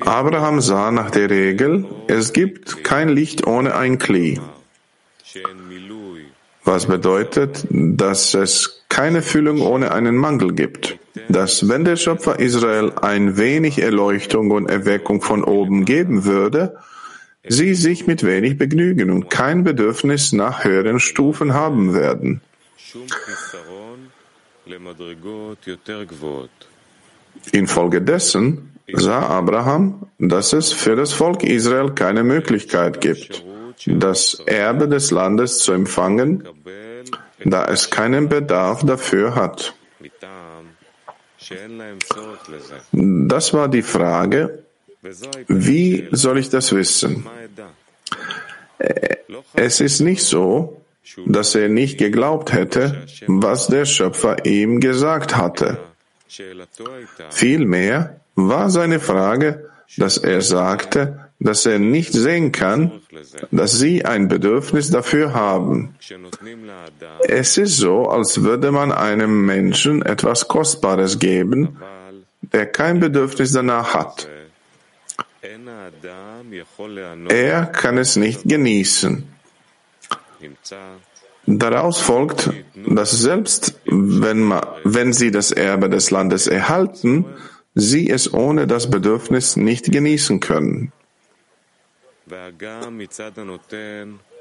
[0.00, 4.40] Abraham sah nach der Regel, es gibt kein Licht ohne ein Kli.
[6.64, 10.98] Was bedeutet, dass es keine Füllung ohne einen Mangel gibt.
[11.28, 16.76] Dass wenn der Schöpfer Israel ein wenig Erleuchtung und Erweckung von oben geben würde,
[17.46, 22.40] sie sich mit wenig begnügen und kein Bedürfnis nach höheren Stufen haben werden.
[27.50, 33.44] Infolgedessen sah Abraham, dass es für das Volk Israel keine Möglichkeit gibt,
[33.86, 36.46] das Erbe des Landes zu empfangen,
[37.44, 39.74] da es keinen Bedarf dafür hat.
[42.92, 44.64] Das war die Frage,
[45.48, 47.26] wie soll ich das wissen?
[49.54, 50.80] Es ist nicht so,
[51.26, 55.78] dass er nicht geglaubt hätte, was der Schöpfer ihm gesagt hatte.
[57.30, 62.92] Vielmehr war seine Frage, dass er sagte, dass er nicht sehen kann,
[63.50, 65.94] dass sie ein Bedürfnis dafür haben.
[67.28, 71.76] Es ist so, als würde man einem Menschen etwas Kostbares geben,
[72.40, 74.28] der kein Bedürfnis danach hat.
[77.28, 79.28] Er kann es nicht genießen.
[81.46, 82.50] Daraus folgt,
[82.86, 87.26] dass selbst wenn, man, wenn sie das Erbe des Landes erhalten,
[87.74, 90.92] sie es ohne das Bedürfnis nicht genießen können.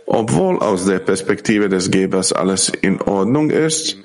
[0.06, 3.98] Obwohl aus der Perspektive des Gebers alles in Ordnung ist,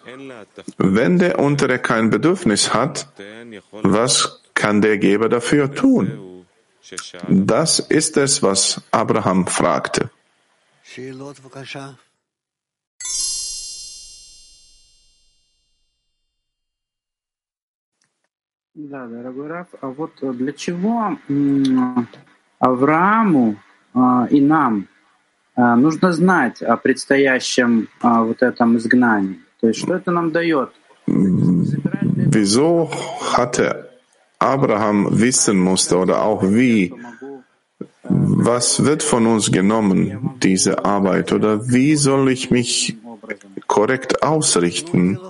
[0.79, 3.09] wenn der Untere kein Bedürfnis hat,
[3.83, 6.45] was kann der Geber dafür tun?
[7.29, 10.11] Das ist es, was Abraham fragte.
[18.78, 21.18] Да, дорогой Раф, а вот для чего
[22.60, 23.56] Аврааму
[24.30, 24.88] и нам
[25.56, 29.40] нужно знать о предстоящем вот этом изгнании?
[29.62, 30.72] То есть что это нам дает?
[31.06, 32.90] Wieso
[33.34, 33.90] hatte
[34.40, 36.94] Abraham wissen musste oder auch wie,
[38.04, 42.98] was wird von uns genommen, diese Arbeit, oder wie soll ich mich
[43.69, 45.21] korrekt ausrichten,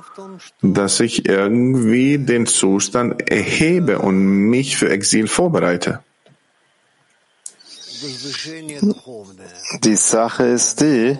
[0.63, 6.03] dass ich irgendwie den Zustand erhebe und mich für Exil vorbereite.
[9.83, 11.19] Die Sache ist die,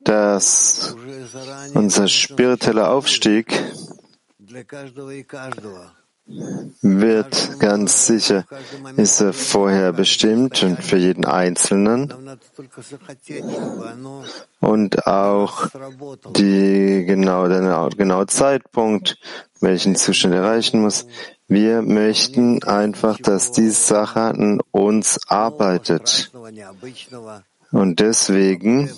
[0.00, 0.94] dass
[1.74, 3.52] unser spiritueller Aufstieg
[6.82, 8.44] wird ganz sicher,
[8.96, 12.12] ist er vorher bestimmt und für jeden Einzelnen
[14.60, 15.68] und auch
[16.36, 19.18] die genau, der genaue Zeitpunkt,
[19.60, 21.06] welchen Zustand erreichen muss.
[21.48, 26.32] Wir möchten einfach, dass die Sache an uns arbeitet.
[27.70, 28.90] Und deswegen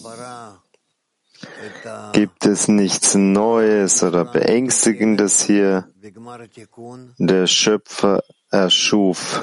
[2.13, 5.89] gibt es nichts Neues oder Beängstigendes hier.
[7.19, 9.43] Der Schöpfer erschuf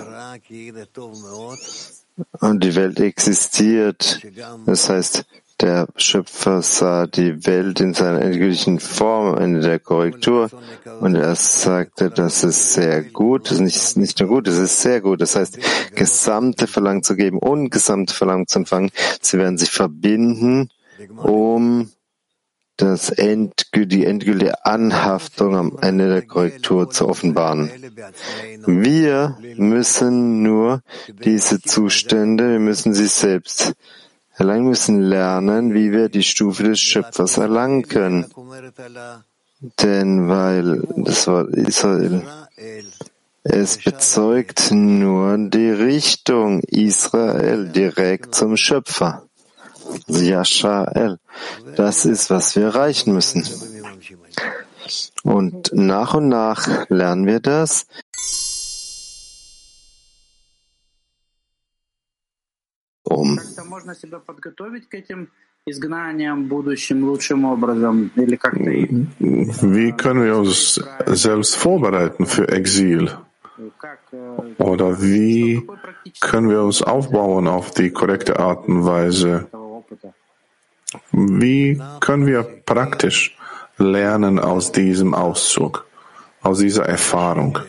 [2.39, 4.21] und die Welt existiert.
[4.65, 5.25] Das heißt,
[5.61, 10.49] der Schöpfer sah die Welt in seiner endgültigen Form am Ende der Korrektur
[10.99, 14.99] und er sagte, dass es sehr gut ist, nicht, nicht nur gut, es ist sehr
[14.99, 15.21] gut.
[15.21, 15.57] Das heißt,
[15.95, 18.91] gesamte Verlangen zu geben und gesamte Verlangen zu empfangen.
[19.21, 20.69] Sie werden sich verbinden,
[21.15, 21.89] um
[22.77, 27.71] das End, die endgültige Anhaftung am Ende der Korrektur zu offenbaren.
[28.65, 30.81] Wir müssen nur
[31.23, 33.73] diese Zustände, wir müssen sie selbst
[34.37, 38.25] erlangen, müssen lernen, wie wir die Stufe des Schöpfers erlangen können.
[39.81, 42.23] Denn weil das Wort Israel,
[43.43, 49.23] es bezeugt nur die Richtung Israel direkt zum Schöpfer.
[50.07, 51.19] Yashael.
[51.75, 53.43] Das ist, was wir erreichen müssen.
[55.23, 57.87] Und nach und nach lernen wir das.
[63.03, 63.39] Um.
[69.19, 73.11] Wie können wir uns selbst vorbereiten für Exil?
[74.59, 75.67] Oder wie
[76.19, 79.47] können wir uns aufbauen auf die korrekte Art und Weise?
[81.11, 83.37] Wie können wir praktisch
[83.77, 85.85] lernen aus diesem Auszug,
[86.41, 87.59] aus dieser Erfahrung?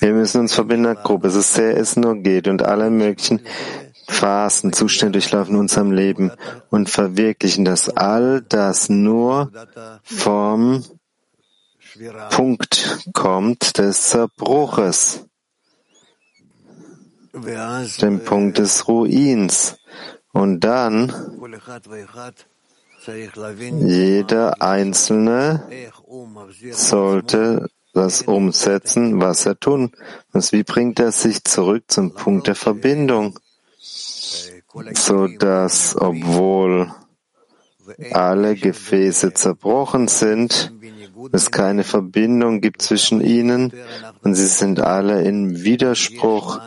[0.00, 3.40] Wir müssen uns verbinden in der Gruppe, so sehr es nur geht, und alle möglichen
[4.08, 6.32] Phasen, Zustände durchlaufen in unserem Leben
[6.70, 9.52] und verwirklichen dass all das nur
[10.02, 10.84] vom
[12.30, 15.27] Punkt kommt des Zerbruches,
[18.02, 19.78] dem Punkt des Ruins.
[20.32, 21.12] Und dann
[23.80, 25.62] jeder Einzelne
[26.70, 29.92] sollte das umsetzen, was er tun
[30.32, 30.52] muss.
[30.52, 33.38] Wie bringt er sich zurück zum Punkt der Verbindung,
[34.94, 36.92] so dass, obwohl
[38.12, 40.72] alle Gefäße zerbrochen sind,
[41.32, 43.72] es keine Verbindung gibt zwischen ihnen
[44.22, 46.60] und sie sind alle in Widerspruch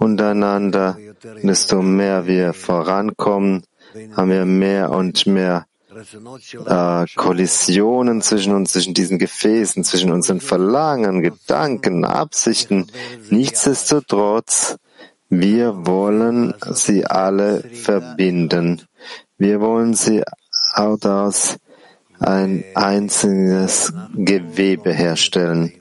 [0.00, 0.98] untereinander.
[1.42, 3.62] Desto mehr wir vorankommen,
[4.16, 5.66] haben wir mehr und mehr
[6.66, 12.86] äh, Kollisionen zwischen uns, zwischen diesen Gefäßen, zwischen unseren Verlangen, Gedanken, Absichten.
[13.28, 14.76] Nichtsdestotrotz,
[15.28, 18.82] wir wollen sie alle verbinden.
[19.38, 20.22] Wir wollen sie
[20.74, 21.56] aus
[22.20, 25.72] ein einziges Gewebe herstellen.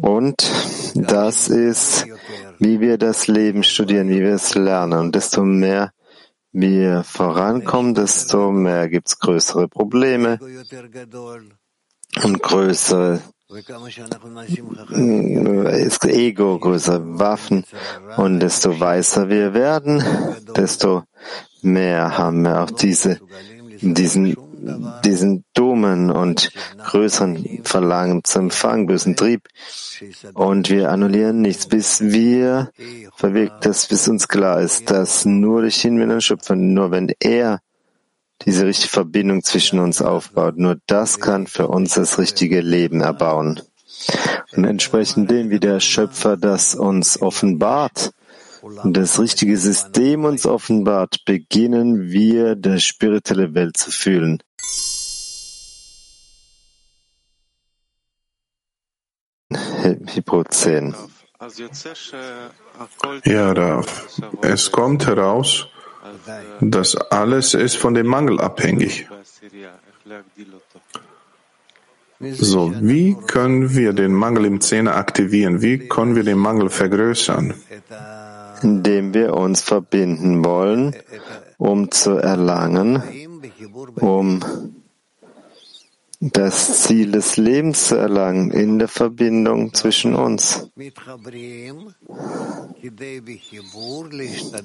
[0.00, 0.50] Und
[0.94, 2.06] das ist,
[2.58, 4.98] wie wir das Leben studieren, wie wir es lernen.
[4.98, 5.92] Und desto mehr
[6.52, 10.38] wir vorankommen, desto mehr gibt es größere Probleme
[12.24, 13.62] und größere äh,
[16.08, 17.64] Ego, größere Waffen.
[18.16, 20.02] Und desto weißer wir werden,
[20.56, 21.04] desto
[21.62, 23.20] mehr haben wir auch diese,
[23.80, 24.36] diesen
[25.04, 26.50] diesen dummen und
[26.84, 29.48] größeren Verlangen zum Empfang, bösen Trieb.
[30.34, 32.70] Und wir annullieren nichts, bis wir
[33.16, 37.60] verwirkt, dass bis uns klar ist, dass nur durch ihn wir Schöpfer, nur wenn er
[38.42, 43.60] diese richtige Verbindung zwischen uns aufbaut, nur das kann für uns das richtige Leben erbauen.
[44.56, 48.12] Und entsprechend dem, wie der Schöpfer das uns offenbart,
[48.84, 54.38] das richtige System uns offenbart, beginnen wir, die spirituelle Welt zu fühlen.
[60.48, 60.94] 10.
[63.24, 64.06] Ja, Raf.
[64.42, 65.68] Es kommt heraus,
[66.60, 69.08] dass alles ist von dem Mangel abhängig.
[72.20, 75.62] So, wie können wir den Mangel im Zehner aktivieren?
[75.62, 77.54] Wie können wir den Mangel vergrößern?
[78.62, 80.96] Indem wir uns verbinden wollen,
[81.58, 83.02] um zu erlangen,
[84.00, 84.40] um
[86.20, 90.68] das Ziel des Lebens zu erlangen in der Verbindung zwischen uns.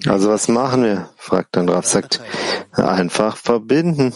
[0.08, 1.10] Also was machen wir?
[1.18, 2.22] fragt dann Rav, sagt,
[2.72, 4.14] einfach verbinden.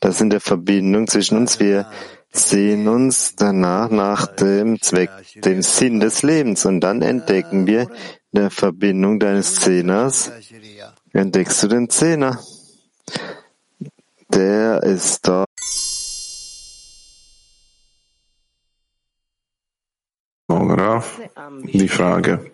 [0.00, 1.60] Das in der Verbindung zwischen uns.
[1.60, 1.86] Wir
[2.32, 5.10] sehen uns danach nach dem Zweck,
[5.44, 7.88] dem Sinn des Lebens und dann entdecken wir in
[8.32, 10.30] der Verbindung deines Zehners,
[11.12, 12.38] entdeckst du den Zehner.
[14.32, 15.48] Der ist dort.
[20.80, 21.20] Graf,
[21.74, 22.50] die Frage.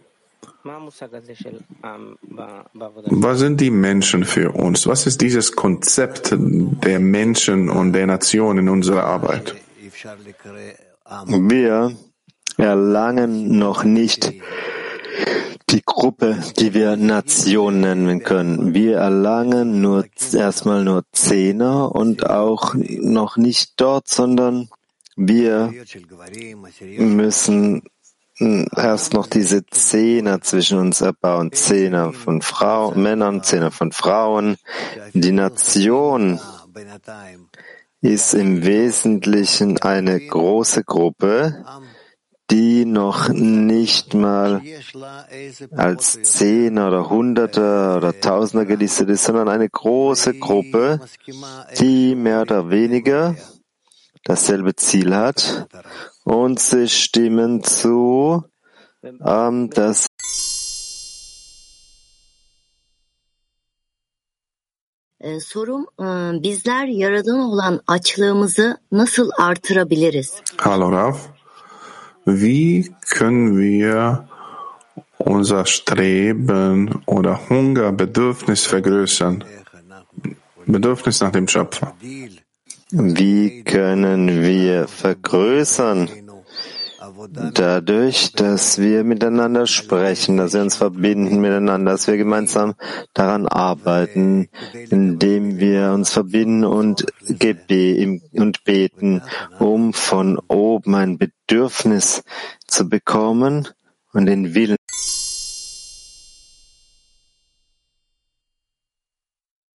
[3.29, 4.87] Was sind die Menschen für uns?
[4.89, 9.55] Was ist dieses Konzept der Menschen und der Nation in unserer Arbeit?
[11.55, 11.97] Wir
[12.57, 14.33] erlangen noch nicht
[15.71, 18.75] die Gruppe, die wir Nation nennen können.
[18.75, 24.69] Wir erlangen nur erstmal nur Zehner und auch noch nicht dort, sondern
[25.17, 25.73] wir
[26.99, 27.83] müssen
[28.39, 31.53] erst noch diese Zehner zwischen uns erbauen.
[31.53, 34.57] Zehner von Frauen, Männern, Zehner von Frauen.
[35.15, 36.39] Die Nation
[38.01, 41.65] ist im Wesentlichen eine große Gruppe,
[42.51, 44.63] die noch nicht mal
[45.75, 51.01] als Zehner oder Hunderter oder Tausender gelistet ist, sondern eine große Gruppe,
[51.79, 53.35] die mehr oder weniger
[54.25, 55.67] dasselbe Ziel hat
[56.27, 58.45] und sie stimmen zu,
[59.25, 60.07] ähm, dass
[65.41, 65.87] Sorum,
[66.43, 70.35] bizler yaradan olan açlığımızı nasıl artırabiliriz?
[70.57, 71.15] Hallo Rav,
[72.27, 74.19] wie können wir
[75.19, 79.43] unser Streben oder Hunger, Bedürfnis vergrößern?
[80.67, 81.93] Bedürfnis nach dem Schöpfer.
[82.99, 86.09] Wie können wir vergrößern
[87.53, 92.75] Dadurch, dass wir miteinander sprechen, dass wir uns verbinden miteinander, dass wir gemeinsam
[93.13, 94.49] daran arbeiten,
[94.91, 99.23] indem wir uns verbinden und, gebe und beten,
[99.59, 102.23] um von oben ein Bedürfnis
[102.67, 103.69] zu bekommen
[104.13, 104.77] und den Willen.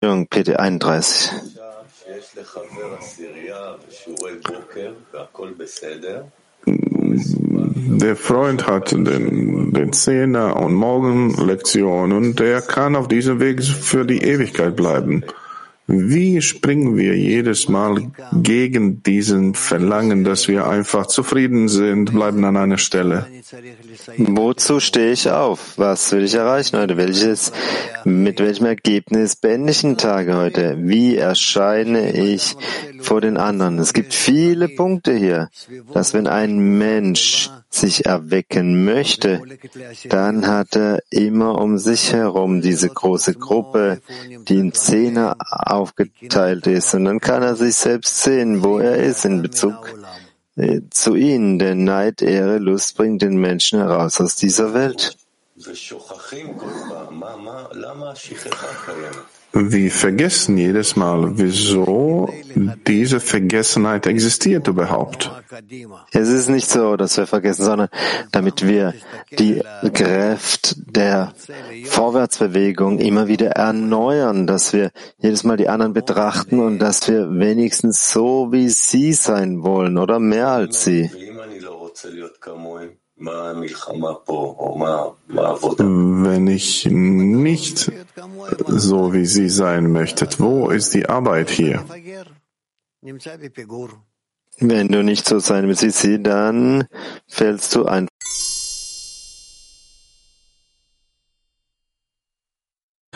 [0.00, 1.57] PT 31.
[8.00, 14.04] Der Freund hat den, den Zehner und Morgenlektion und der kann auf diesem Weg für
[14.04, 15.24] die Ewigkeit bleiben.
[15.90, 22.58] Wie springen wir jedes Mal gegen diesen Verlangen, dass wir einfach zufrieden sind, bleiben an
[22.58, 23.26] einer Stelle?
[24.18, 25.78] Wozu stehe ich auf?
[25.78, 26.98] Was will ich erreichen heute?
[26.98, 27.52] Welches,
[28.04, 30.76] mit welchem Ergebnis beende ich den Tag heute?
[30.78, 32.54] Wie erscheine ich
[33.00, 33.78] vor den anderen?
[33.78, 35.48] Es gibt viele Punkte hier,
[35.94, 39.42] dass wenn ein Mensch sich erwecken möchte,
[40.08, 44.00] dann hat er immer um sich herum diese große Gruppe,
[44.48, 46.94] die in Zehner aufgeteilt ist.
[46.94, 49.98] Und dann kann er sich selbst sehen, wo er ist in Bezug
[50.56, 51.58] äh, zu ihnen.
[51.58, 55.16] Denn Neid, Ehre, Lust bringt den Menschen heraus aus dieser Welt.
[59.52, 62.32] Wir vergessen jedes Mal, wieso
[62.86, 65.30] diese Vergessenheit existiert überhaupt.
[66.12, 67.88] Es ist nicht so, dass wir vergessen, sondern
[68.30, 68.92] damit wir
[69.38, 69.62] die
[69.94, 71.32] Kraft der
[71.86, 78.12] Vorwärtsbewegung immer wieder erneuern, dass wir jedes Mal die anderen betrachten und dass wir wenigstens
[78.12, 81.10] so wie sie sein wollen oder mehr als sie.
[86.25, 87.91] Wenn ich nicht
[88.67, 91.85] so wie Sie sein möchtet, wo ist die Arbeit hier?
[94.59, 96.87] Wenn du nicht so sein willst wie sie, dann
[97.27, 98.07] fällst du ein.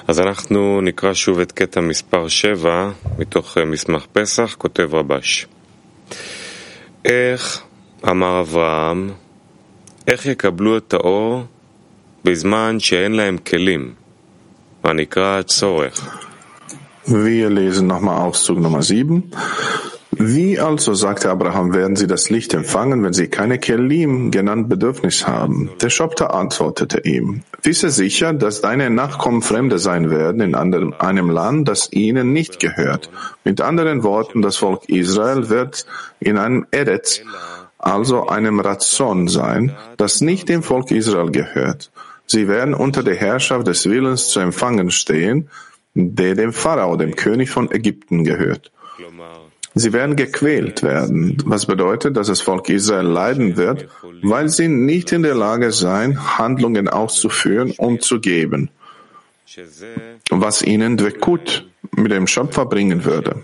[0.08, 5.48] אז אנחנו נקרא שוב את קטע מספר 7 מתוך מסמך פסח, כותב רבש.
[7.06, 7.64] איך,
[8.10, 9.14] אמר אברהם,
[10.08, 11.44] איך יקבלו את האור
[12.26, 13.94] בזמן שאין להם כלים,
[14.84, 16.24] הנקרא צורך?
[17.08, 19.32] Wir lesen nochmal Auszug Nummer 7.
[20.20, 25.28] Wie also, sagte Abraham, werden sie das Licht empfangen, wenn sie keine Kelim genannt Bedürfnis
[25.28, 25.70] haben?
[25.82, 31.68] Der Schöpfer antwortete ihm, wisse sicher, dass deine Nachkommen Fremde sein werden in einem Land,
[31.68, 33.10] das ihnen nicht gehört.
[33.46, 35.86] Mit anderen Worten, das Volk Israel wird
[36.20, 37.22] in einem Eretz,
[37.83, 41.91] also einem Razon sein, das nicht dem Volk Israel gehört.
[42.27, 45.51] Sie werden unter der Herrschaft des Willens zu empfangen stehen,
[45.95, 48.71] der dem Pharao, dem König von Ägypten, gehört.
[49.75, 53.89] Sie werden gequält werden, was bedeutet, dass das Volk Israel leiden wird,
[54.23, 58.71] weil sie nicht in der Lage sein, Handlungen auszuführen und zu geben,
[60.31, 61.67] was ihnen Dwekut
[61.97, 63.43] mit dem Schöpfer bringen würde.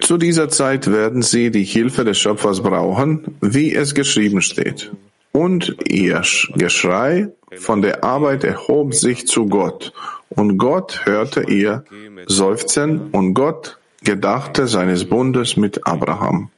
[0.00, 4.92] Zu dieser Zeit werden sie die Hilfe des Schöpfers brauchen, wie es geschrieben steht.
[5.32, 6.22] Und ihr
[6.54, 9.92] Geschrei von der Arbeit erhob sich zu Gott,
[10.28, 11.84] und Gott hörte ihr
[12.26, 16.50] Seufzen, und Gott gedachte seines Bundes mit Abraham.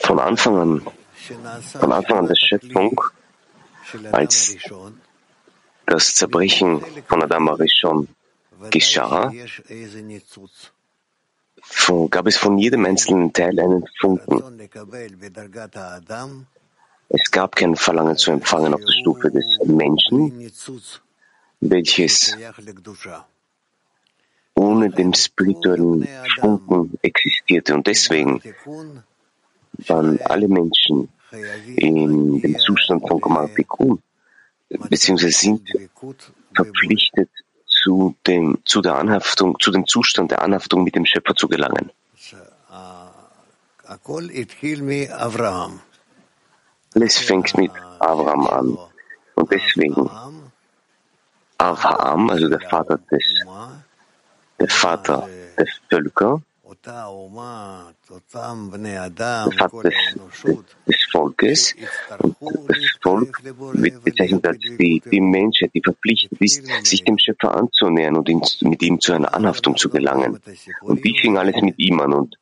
[0.00, 0.86] Von Anfang an,
[1.78, 3.00] von Anfang an der Schöpfung,
[4.12, 4.56] als
[5.86, 8.08] das Zerbrechen von Adam Arishon
[8.70, 9.32] geschah,
[12.10, 14.60] gab es von jedem einzelnen Teil einen Funken.
[17.08, 20.50] Es gab kein Verlangen zu empfangen auf der Stufe des Menschen,
[21.60, 22.36] welches
[24.54, 26.06] ohne den spirituellen
[26.38, 27.74] Funken existierte.
[27.74, 28.42] Und deswegen
[29.86, 31.08] waren alle Menschen
[31.76, 34.02] in dem Zustand von Kamartikun,
[34.68, 35.68] beziehungsweise sind
[36.54, 37.30] verpflichtet,
[37.82, 41.90] zu dem, zu der Anhaftung, zu dem Zustand der Anhaftung mit dem Schöpfer zu gelangen.
[46.94, 48.78] Alles fängt mit Abraham an.
[49.34, 50.10] Und deswegen,
[51.58, 53.24] Abraham, also der Vater des,
[54.58, 56.42] der Vater der Völker,
[59.58, 59.90] Vater
[60.86, 61.74] des, Volkes.
[62.38, 67.56] Und das Volk wird bezeichnet als die, die Menschheit, die verpflichtet ist, sich dem Schöpfer
[67.56, 70.38] anzunähern und ihn, mit ihm zu einer Anhaftung zu gelangen.
[70.82, 72.12] Und wie fing alles mit ihm an?
[72.12, 72.38] Und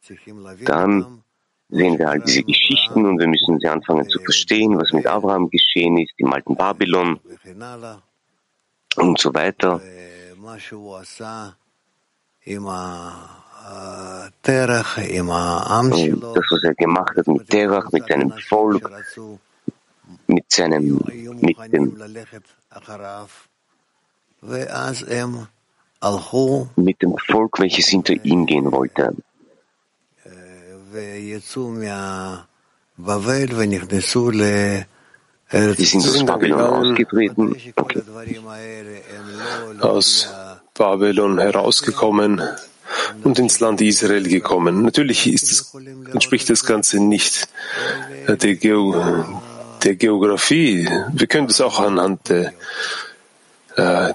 [0.65, 1.23] dann
[1.71, 5.49] sehen wir all diese Geschichten und wir müssen sie anfangen zu verstehen, was mit Abraham
[5.49, 7.19] geschehen ist, im alten Babylon
[8.97, 9.81] und so weiter.
[16.21, 18.91] Das, was er gemacht hat mit Terach, mit seinem Volk,
[20.27, 21.01] mit seinem,
[21.41, 21.99] mit dem,
[26.77, 29.15] mit dem Volk, welches hinter ihm gehen wollte.
[35.77, 37.57] Sie sind aus Babylon ausgetreten.
[37.77, 38.03] Okay.
[39.81, 40.29] Aus
[40.75, 42.43] Babylon herausgekommen
[43.25, 44.83] und ins Land Israel gekommen.
[44.83, 45.75] Natürlich es,
[46.13, 47.49] entspricht das Ganze nicht
[48.27, 49.25] der, Geo,
[49.83, 50.89] der Geografie.
[51.13, 52.53] Wir können das auch anhand der,
[53.77, 54.15] äh,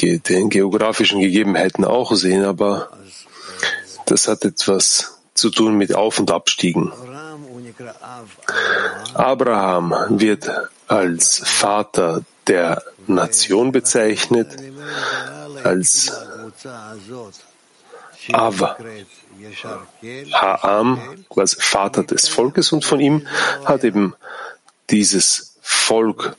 [0.00, 2.90] den geografischen Gegebenheiten auch sehen, aber
[4.06, 6.92] das hat etwas zu tun mit Auf- und Abstiegen.
[9.14, 10.50] Abraham wird
[10.88, 14.48] als Vater der Nation bezeichnet,
[15.62, 16.12] als
[18.30, 18.76] Av,
[20.32, 23.26] Haam, quasi Vater des Volkes, und von ihm
[23.64, 24.14] hat eben
[24.90, 26.36] dieses Volk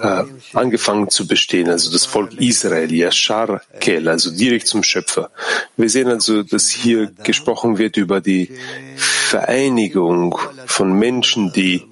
[0.00, 5.30] äh, angefangen zu bestehen, also das Volk Israel, Yashar Kel, also direkt zum Schöpfer.
[5.76, 8.50] Wir sehen also, dass hier gesprochen wird über die
[8.96, 11.84] Vereinigung von Menschen, die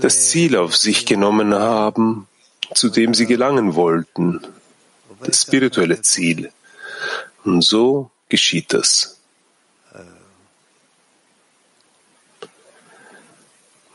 [0.00, 2.26] das Ziel auf sich genommen haben,
[2.74, 4.40] zu dem sie gelangen wollten,
[5.24, 6.50] das spirituelle Ziel.
[7.44, 9.18] Und so geschieht das.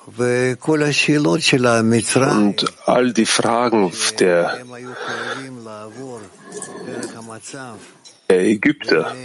[0.06, 0.58] Und
[2.86, 3.92] all die Fragen
[8.30, 9.16] der Ägypter,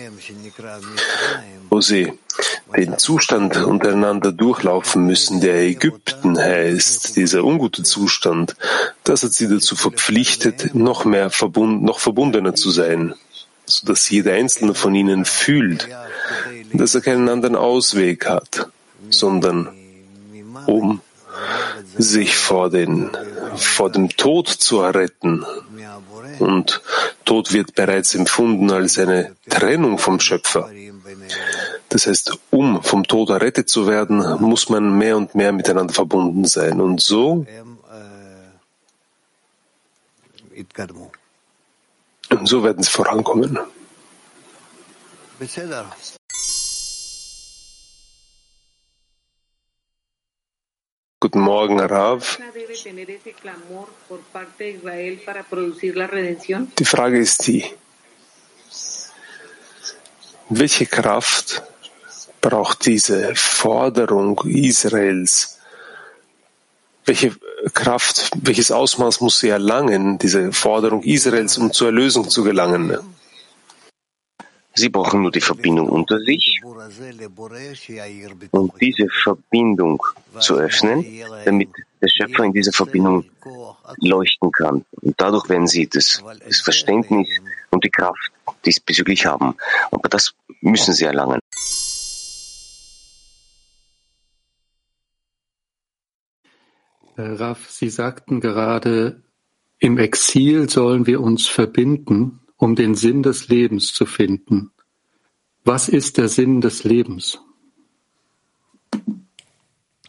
[1.71, 2.13] wo sie
[2.77, 8.55] den Zustand untereinander durchlaufen müssen, der Ägypten heißt, dieser ungute Zustand,
[9.05, 13.15] das hat sie dazu verpflichtet, noch mehr verbund, noch verbundener zu sein,
[13.69, 15.89] sodass jeder einzelne von ihnen fühlt,
[16.73, 18.69] dass er keinen anderen Ausweg hat,
[19.11, 19.69] sondern
[20.67, 21.01] um
[21.97, 23.11] sich vor, den,
[23.57, 25.45] vor dem Tod zu erretten.
[26.39, 26.83] Und
[27.25, 30.71] Tod wird bereits empfunden als eine Trennung vom Schöpfer.
[31.89, 36.45] Das heißt, um vom Tod errettet zu werden, muss man mehr und mehr miteinander verbunden
[36.45, 36.81] sein.
[36.81, 37.47] Und so
[42.31, 43.59] und so werden sie vorankommen.
[51.21, 52.39] Guten Morgen, Rav.
[56.79, 57.65] Die Frage ist die,
[60.49, 61.63] welche Kraft
[62.41, 65.58] braucht diese Forderung Israels?
[67.09, 67.33] Welche
[67.73, 72.99] Kraft, welches Ausmaß muss sie erlangen, diese Forderung Israels, um zur Erlösung zu gelangen?
[74.75, 76.61] Sie brauchen nur die Verbindung unter sich
[78.51, 80.03] und diese Verbindung
[80.39, 81.03] zu öffnen,
[81.47, 81.71] damit
[82.03, 83.25] der Schöpfer in dieser Verbindung
[84.03, 84.85] leuchten kann.
[85.01, 87.29] Und dadurch werden sie das, das Verständnis
[87.71, 88.33] und die Kraft
[88.67, 89.57] diesbezüglich haben.
[89.91, 91.41] Aber das müssen sie erlangen.
[97.18, 99.24] Raf, Sie sagten gerade,
[99.80, 104.72] im Exil sollen wir uns verbinden um den Sinn des Lebens zu finden.
[105.66, 107.38] Was ist der Sinn des Lebens?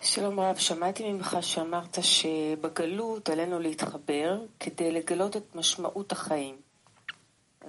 [0.02, 6.54] שלום רב, שמעתי ממך שאמרת שבגלות עלינו להתחבר כדי לגלות את משמעות החיים.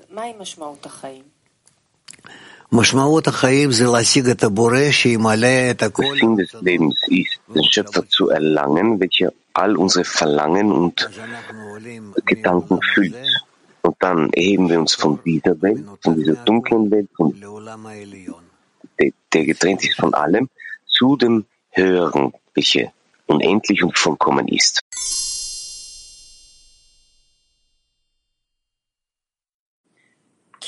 [0.10, 1.24] מהי משמעות החיים?
[5.75, 5.91] Der
[6.21, 11.11] Sinn des Lebens ist, den Schöpfer zu erlangen, welcher all unsere Verlangen und
[12.25, 13.17] Gedanken füllt.
[13.83, 17.35] Und dann erheben wir uns von dieser Welt, von dieser dunklen Welt, von
[19.01, 20.49] der, der getrennt ist von allem,
[20.87, 22.93] zu dem Höheren, welche
[23.27, 24.81] unendlich und vollkommen ist.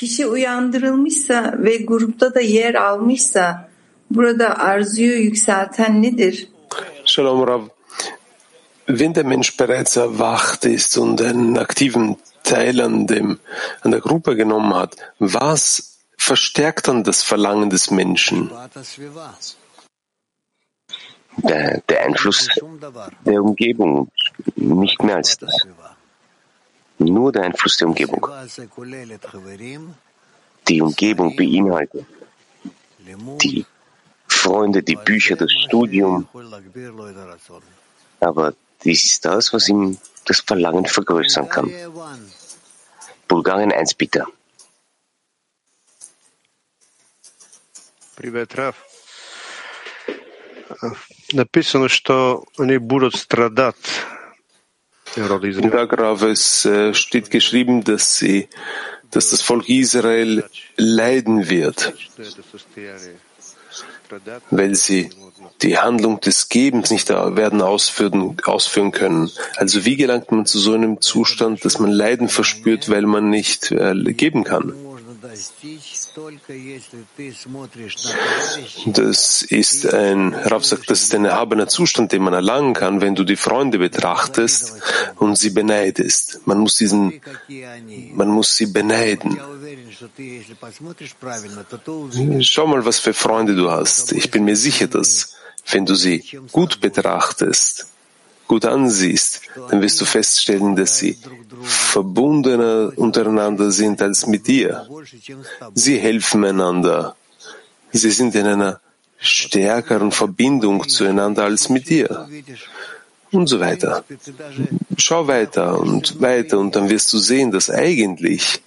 [0.03, 3.69] Kişi uyandırılmışsa ve grupta da yer almışsa
[4.11, 6.47] burada arzuyu yükselten nedir?
[7.05, 7.61] Shalom Rav.
[8.87, 13.39] Wenn der Mensch bereits erwacht ist und einen aktiven Teil an, dem,
[13.83, 15.63] an der Gruppe genommen hat, was
[16.17, 18.51] verstärkt dann das Verlangen des Menschen?
[21.37, 22.49] Der, der Einfluss
[23.25, 24.09] der Umgebung,
[24.55, 25.53] nicht mehr als das
[26.98, 28.26] Nur der Einfluss der Umgebung.
[30.68, 32.06] Die Umgebung beinhaltet
[33.42, 33.64] die
[34.26, 36.28] Freunde, die Bücher, das Studium.
[38.20, 41.72] Aber dies ist das, was ihm das Verlangen vergrößern kann.
[43.26, 44.24] Bulgarien 1, bitte.
[48.16, 48.76] Привет, Раф.
[51.32, 53.76] Написано, что они будут страдать.
[55.15, 58.47] in Ragrav es äh, steht geschrieben, dass sie,
[59.11, 60.43] dass das Volk Israel
[60.75, 61.93] leiden wird,
[64.49, 65.09] weil sie
[65.61, 69.31] die Handlung des Gebens nicht werden ausführen, ausführen können.
[69.55, 73.71] Also wie gelangt man zu so einem Zustand, dass man Leiden verspürt, weil man nicht
[73.71, 74.73] äh, geben kann?
[78.85, 83.15] Das ist ein, Rav sagt, das ist ein erhabener Zustand, den man erlangen kann, wenn
[83.15, 84.81] du die Freunde betrachtest
[85.17, 86.41] und sie beneidest.
[86.45, 87.21] Man muss diesen,
[88.13, 89.39] man muss sie beneiden.
[92.41, 94.11] Schau mal, was für Freunde du hast.
[94.11, 95.35] Ich bin mir sicher, dass,
[95.71, 97.92] wenn du sie gut betrachtest,
[98.53, 101.17] gut ansiehst, dann wirst du feststellen, dass sie
[101.63, 104.87] verbundener untereinander sind als mit dir.
[105.73, 107.15] Sie helfen einander.
[107.91, 108.79] Sie sind in einer
[109.17, 112.29] stärkeren Verbindung zueinander als mit dir.
[113.31, 114.05] Und so weiter.
[114.97, 118.61] Schau weiter und weiter und dann wirst du sehen, dass eigentlich,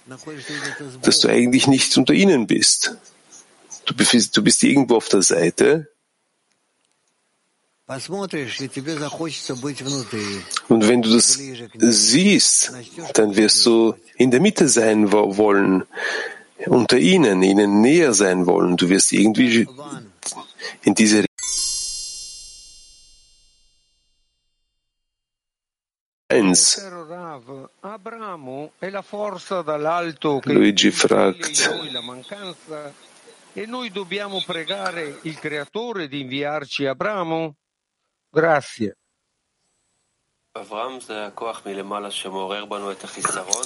[1.01, 2.97] dass du eigentlich nicht unter ihnen bist.
[3.85, 5.87] Du bist, du bist irgendwo auf der Seite
[10.67, 11.39] und wenn du das
[11.79, 12.73] siehst,
[13.13, 15.85] dann wirst du in der Mitte sein wollen,
[16.65, 18.75] unter ihnen, ihnen näher sein wollen.
[18.75, 19.65] Du wirst irgendwie
[20.83, 21.23] in diese
[26.29, 26.81] Eins.
[30.43, 31.69] Luigi fragt,
[33.53, 37.55] E noi dobbiamo pregare il Creatore di inviarci Abramo?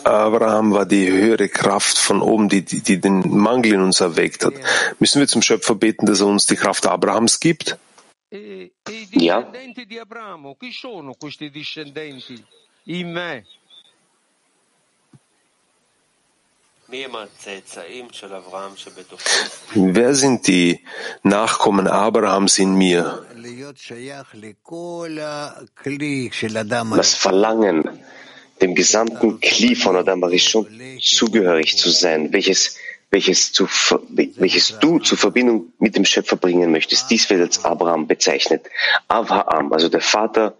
[0.05, 4.43] Abraham war die höhere Kraft von oben, die, die, die, den Mangel in uns erweckt
[4.43, 4.53] hat.
[4.99, 7.77] Müssen wir zum Schöpfer beten, dass er uns die Kraft Abrahams gibt?
[8.31, 9.47] Ja.
[19.73, 20.79] Wer sind die
[21.23, 23.25] Nachkommen Abrahams in mir?
[26.95, 27.99] Das Verlangen,
[28.61, 30.67] dem gesamten Kli von Adam Rishon
[30.99, 32.75] zugehörig zu sein, welches,
[33.09, 33.67] welches, zu,
[34.09, 37.09] welches du zur Verbindung mit dem Schöpfer bringen möchtest.
[37.09, 38.69] Dies wird als Abraham bezeichnet.
[39.07, 40.57] Avraham, also der Vater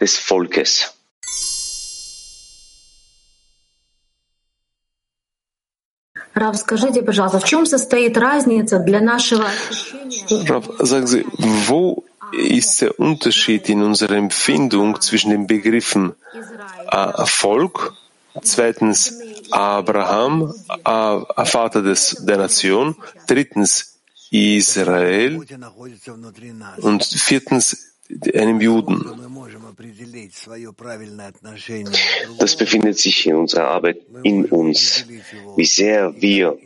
[0.00, 0.93] des Volkes.
[6.33, 10.47] Рав, скажите, пожалуйста, в чем состоит разница для нашего ощущения?
[10.47, 11.25] Rav, sagen Sie,
[11.67, 16.13] wo ist der Unterschied in unserer Empfindung zwischen den Begriffen
[16.91, 17.93] äh, Volk,
[18.43, 19.13] zweitens
[19.51, 20.53] Abraham,
[20.85, 22.95] äh, Vater des, der Nation,
[23.27, 23.95] drittens
[24.31, 25.43] Israel
[26.77, 27.92] und viertens
[28.34, 29.04] einem Juden.
[32.38, 35.06] Das befindet sich in unserer Arbeit in uns,
[35.56, 36.58] wie sehr wir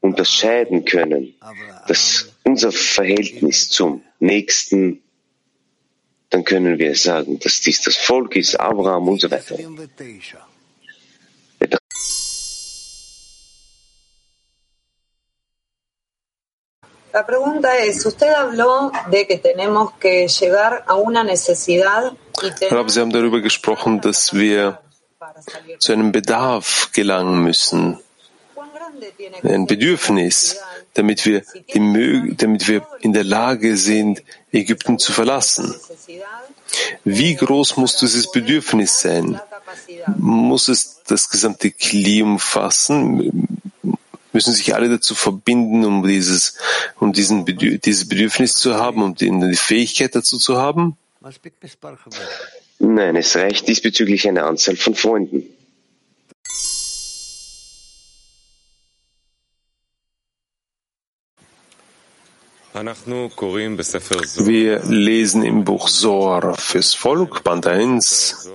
[0.00, 1.34] unterscheiden können,
[1.86, 5.02] dass unser Verhältnis zum Nächsten,
[6.30, 9.56] dann können wir sagen, dass dies das Volk ist, Abraham und so weiter.
[17.12, 22.12] La pregunta es, usted habló de que tenemos que llegar a una necesidad
[22.70, 24.80] Rab, Sie haben darüber gesprochen, dass wir
[25.78, 27.98] zu einem Bedarf gelangen müssen,
[29.42, 30.60] ein Bedürfnis,
[30.94, 31.42] damit wir,
[31.74, 35.74] die, damit wir in der Lage sind, Ägypten zu verlassen.
[37.04, 39.40] Wie groß muss dieses Bedürfnis sein?
[40.16, 43.48] Muss es das gesamte Kli umfassen?
[44.32, 46.56] Müssen sich alle dazu verbinden, um dieses,
[46.98, 50.96] um diesen, dieses Bedürfnis zu haben, um die Fähigkeit dazu zu haben?
[52.78, 55.44] Nein, es reicht diesbezüglich eine Anzahl von Freunden.
[62.74, 62.84] Wir
[64.84, 68.48] lesen im Buch Zohar fürs Volk, Band 1,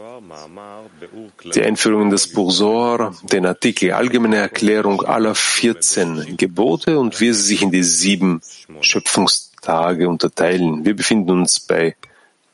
[1.54, 7.32] die Einführung in das Buch Zohar, den Artikel Allgemeine Erklärung aller 14 Gebote und wie
[7.32, 8.42] sie sich in die sieben
[8.82, 10.84] Schöpfungstage unterteilen.
[10.84, 11.96] Wir befinden uns bei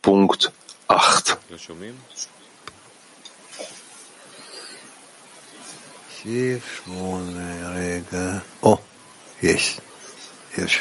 [0.02, 0.52] Punkt
[0.90, 1.38] 8.
[8.62, 8.78] Oh,
[9.42, 9.78] yes,
[10.58, 10.74] yes.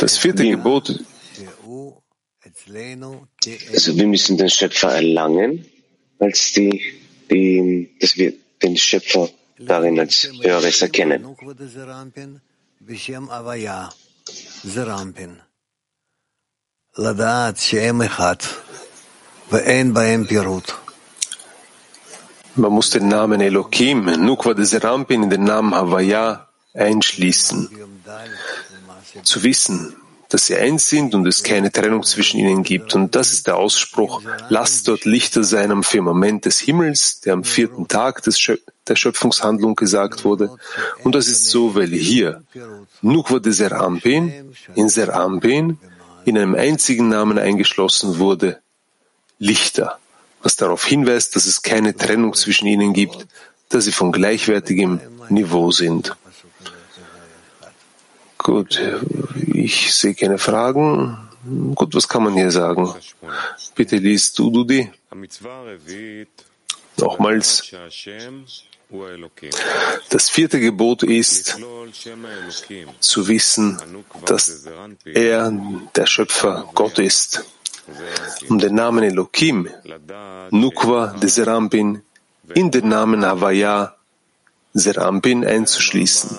[0.00, 1.04] Das vierte Gebot
[3.72, 5.64] also wir müssen den Schöpfer erlangen,
[6.18, 6.82] als die,
[7.30, 8.32] die, dass wir
[8.62, 9.28] den Schöpfer
[9.58, 11.24] darin als Höheres erkennen.
[16.94, 18.65] Ladaat Shem Echat.
[22.56, 27.70] Man muss den Namen Elohim, Nukwa des Rampin, in den Namen Havaya einschließen.
[29.22, 29.96] Zu wissen,
[30.28, 32.94] dass sie eins sind und es keine Trennung zwischen ihnen gibt.
[32.94, 37.44] Und das ist der Ausspruch, lasst dort Lichter sein am Firmament des Himmels, der am
[37.44, 40.56] vierten Tag Schöp der Schöpfungshandlung gesagt wurde.
[41.02, 42.42] Und das ist so, weil hier,
[43.02, 45.78] Nukwa de Serampin, in Serampin,
[46.24, 48.60] in einem einzigen Namen eingeschlossen wurde,
[49.38, 49.98] Lichter,
[50.42, 53.26] was darauf hinweist, dass es keine Trennung zwischen ihnen gibt,
[53.68, 56.16] dass sie von gleichwertigem Niveau sind.
[58.38, 58.80] Gut,
[59.52, 61.18] ich sehe keine Fragen.
[61.74, 62.94] Gut, was kann man hier sagen?
[63.74, 64.90] Bitte liest du, Dudi.
[66.96, 67.72] Nochmals.
[70.10, 71.58] Das vierte Gebot ist,
[73.00, 73.82] zu wissen,
[74.24, 74.64] dass
[75.04, 75.52] er,
[75.94, 77.44] der Schöpfer, Gott ist.
[78.48, 79.68] Um den Namen Elohim,
[80.50, 82.02] Nukwa de Serampin,
[82.54, 83.94] in den Namen Havaya,
[84.74, 86.38] Serampin einzuschließen.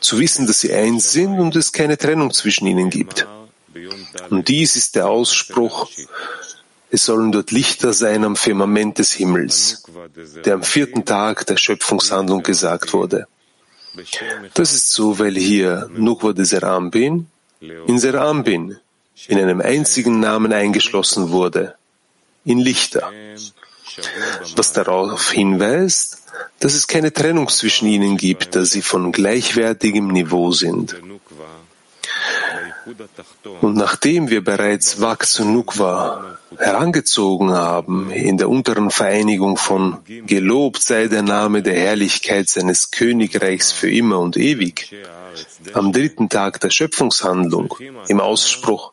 [0.00, 3.26] Zu wissen, dass sie eins sind und es keine Trennung zwischen ihnen gibt.
[4.30, 5.88] Und dies ist der Ausspruch,
[6.90, 9.84] es sollen dort Lichter sein am Firmament des Himmels,
[10.44, 13.28] der am vierten Tag der Schöpfungshandlung gesagt wurde.
[14.54, 17.26] Das ist so, weil hier Nukwa de Serambin
[17.60, 18.78] in Serambin
[19.28, 21.74] in einem einzigen Namen eingeschlossen wurde,
[22.44, 23.10] in Lichter,
[24.56, 26.22] was darauf hinweist,
[26.58, 30.96] dass es keine Trennung zwischen ihnen gibt, da sie von gleichwertigem Niveau sind.
[33.60, 40.82] Und nachdem wir bereits Wak zu Nukwa herangezogen haben, in der unteren Vereinigung von Gelobt
[40.82, 44.92] sei der Name der Herrlichkeit seines Königreichs für immer und ewig,
[45.74, 47.74] am dritten Tag der Schöpfungshandlung,
[48.08, 48.92] im Ausspruch,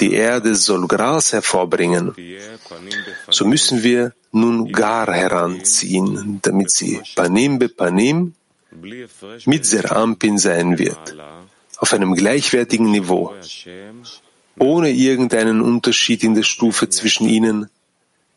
[0.00, 2.14] die Erde soll Gras hervorbringen,
[3.28, 8.34] so müssen wir nun Gar heranziehen, damit sie Panim be Panim
[9.44, 11.14] mit Serampin sein wird
[11.82, 13.34] auf einem gleichwertigen Niveau,
[14.56, 17.68] ohne irgendeinen Unterschied in der Stufe zwischen ihnen,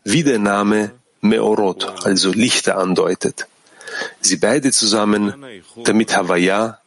[0.03, 0.91] wie der Name
[1.21, 3.47] Meorot, also Lichter, andeutet.
[4.19, 5.45] Sie beide zusammen,
[5.83, 6.79] damit Havaya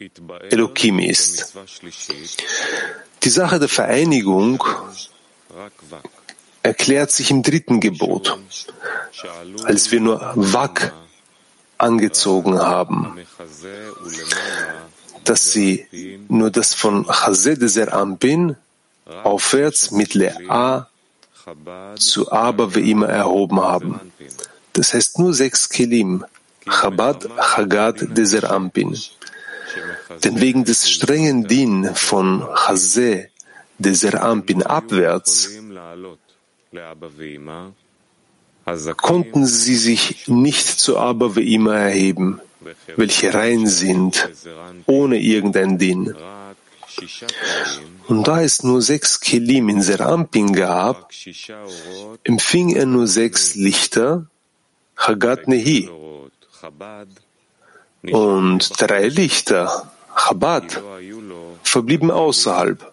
[0.51, 1.55] Elohim ist.
[3.23, 4.63] Die Sache der Vereinigung
[6.63, 8.39] erklärt sich im dritten Gebot,
[9.65, 10.93] als wir nur Wak
[11.79, 13.19] angezogen haben
[15.29, 15.87] dass sie
[16.29, 18.57] nur das von Chazed Ampin
[19.25, 20.87] aufwärts mit Le'a
[21.97, 24.01] zu Aber wie immer erhoben haben.
[24.73, 26.25] Das heißt nur sechs Kelim,
[26.67, 28.99] Chabad Chagad Deser Ampin.
[30.25, 33.31] Denn wegen des strengen Din von Chazeh
[33.79, 35.51] Deser Ampin abwärts
[38.97, 42.41] konnten sie sich nicht zu Aber wie erheben
[42.97, 44.29] welche rein sind,
[44.87, 46.15] ohne irgendein Din.
[48.09, 51.11] Und da es nur sechs Kelim in Serampin gab,
[52.25, 54.27] empfing er nur sechs Lichter,
[54.97, 55.89] Chagat Nehi,
[58.03, 60.83] und drei Lichter, Chabad,
[61.63, 62.93] verblieben außerhalb,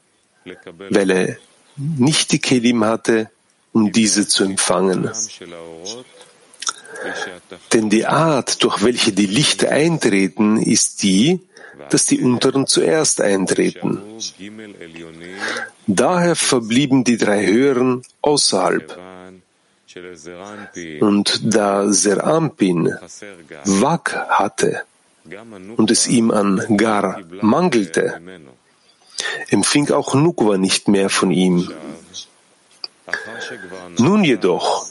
[0.89, 1.37] weil er
[1.75, 3.29] nicht die Kelim hatte,
[3.73, 5.09] um diese zu empfangen.
[7.73, 11.41] Denn die Art, durch welche die Lichter eintreten, ist die,
[11.89, 14.01] dass die unteren zuerst eintreten.
[15.87, 18.97] Daher verblieben die drei höheren außerhalb.
[20.99, 22.97] Und da Serampin
[23.65, 24.83] Wak hatte
[25.77, 28.21] und es ihm an Gar mangelte,
[29.49, 31.69] empfing auch Nukwa nicht mehr von ihm.
[33.97, 34.87] Nun jedoch,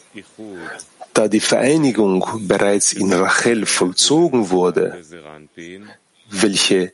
[1.12, 5.03] da die Vereinigung bereits in Rachel vollzogen wurde,
[6.30, 6.93] welche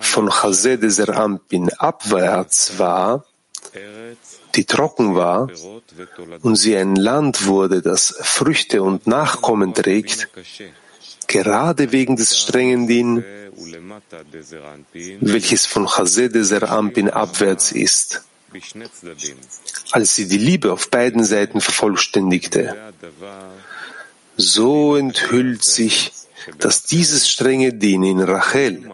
[0.00, 3.24] von Chazede Serampin abwärts war,
[4.54, 5.48] die trocken war,
[6.42, 10.28] und sie ein Land wurde, das Früchte und Nachkommen trägt,
[11.28, 13.24] gerade wegen des strengen Din,
[15.20, 18.22] welches von Chazede Serampin abwärts ist.
[19.92, 22.74] als sie die Liebe auf beiden Seiten vervollständigte.
[24.36, 26.12] So enthüllt sich,
[26.58, 28.90] dass dieses strenge Dienen in Rachel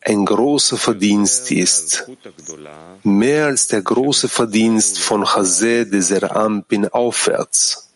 [0.00, 2.08] ein großer Verdienst ist,
[3.02, 7.91] mehr als der große Verdienst von Chazé de Zerampin aufwärts.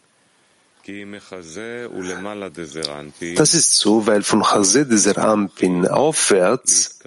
[3.36, 6.98] Das ist so, weil von Chazé de Zerampin aufwärts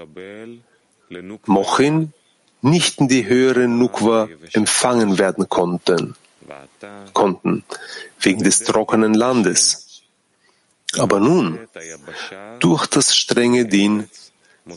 [1.45, 2.13] Mochin
[2.61, 6.15] nicht in die höhere Nukwa empfangen werden konnten,
[7.13, 7.63] konnten,
[8.19, 10.03] wegen des trockenen Landes.
[10.97, 11.59] Aber nun,
[12.59, 14.09] durch das strenge Din,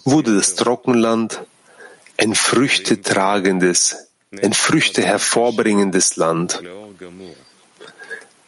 [0.04, 1.42] wurde das Trockenland
[2.18, 3.96] ein früchtetragendes,
[4.42, 6.62] ein Früchte hervorbringendes Land.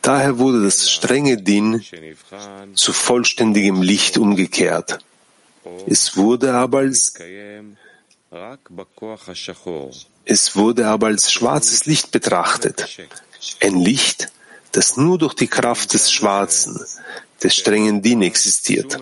[0.05, 1.83] Daher wurde das strenge Din
[2.75, 4.99] zu vollständigem Licht umgekehrt.
[5.87, 7.15] Es wurde aber als
[10.27, 12.99] es wurde aber als schwarzes Licht betrachtet.
[13.63, 14.31] Ein Licht,
[14.73, 16.79] das nur durch die Kraft des Schwarzen,
[17.43, 18.99] des strengen Din existiert.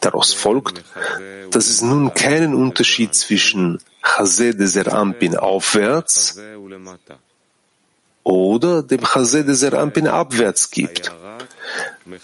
[0.00, 0.82] Daraus folgt,
[1.50, 6.36] dass es nun keinen Unterschied zwischen Chazé de Zerampin aufwärts
[8.28, 11.12] oder dem Chazé de Zerampin abwärts gibt,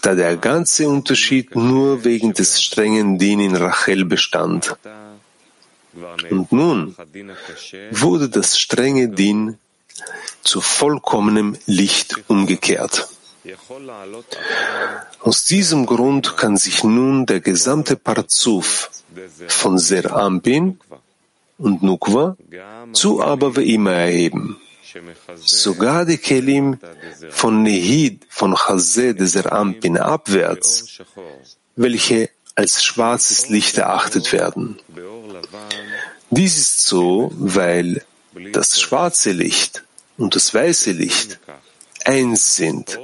[0.01, 4.75] da der ganze Unterschied nur wegen des strengen Din in Rachel bestand.
[6.29, 6.95] Und nun
[7.91, 9.57] wurde das strenge Din
[10.43, 13.07] zu vollkommenem Licht umgekehrt.
[15.21, 18.91] Aus diesem Grund kann sich nun der gesamte Parzuf
[19.47, 20.79] von Ser Ampin
[21.57, 22.35] und Nukwa
[22.93, 24.57] zu Aber immer erheben.
[25.35, 26.79] Sogar die Kelim
[27.29, 31.01] von Nehid von Chazé de Ser Ampin abwärts,
[31.75, 34.79] welche als schwarzes Licht erachtet werden.
[36.29, 38.03] Dies ist so, weil
[38.53, 39.83] das schwarze Licht
[40.17, 41.39] und das weiße Licht
[42.05, 42.99] eins sind,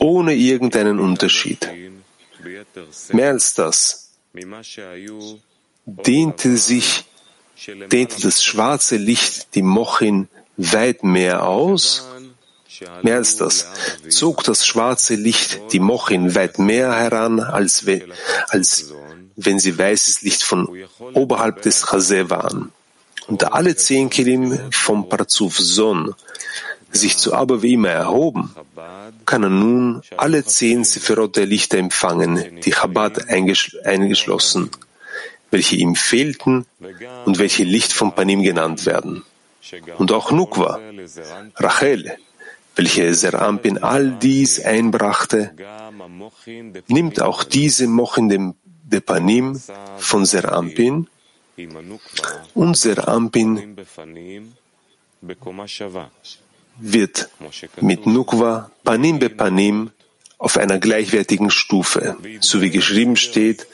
[0.00, 1.68] ohne irgendeinen Unterschied.
[3.12, 4.10] Mehr als das
[5.86, 7.04] dehnte sich,
[7.66, 12.06] dehnte das schwarze Licht die Mochin weit mehr aus.
[13.02, 13.66] Mehr als das
[14.08, 18.02] zog das schwarze Licht die Mochin weit mehr heran, als, we,
[18.48, 18.92] als
[19.36, 20.68] wenn sie weißes Licht von
[21.12, 22.72] oberhalb des Chazé waren.
[23.26, 26.14] Und da alle zehn Kelim vom Parzuf Son
[26.90, 28.54] sich zu Abavima erhoben,
[29.26, 34.70] kann er nun alle zehn Sephirot der Lichter empfangen, die Chabad eingeschlossen,
[35.50, 36.66] welche ihm fehlten
[37.24, 39.24] und welche Licht vom Panim genannt werden.
[39.98, 40.78] Und auch Nukwa,
[41.56, 42.16] Rachel,
[42.76, 45.52] welche Serampin all dies einbrachte,
[46.88, 49.60] nimmt auch diese Mochin dem Depanim
[49.98, 51.06] von Serampin
[52.54, 53.76] und Serampin
[56.78, 57.28] wird
[57.80, 59.90] mit Nukwa Panim be Panim
[60.38, 63.66] auf einer gleichwertigen Stufe, so wie geschrieben steht,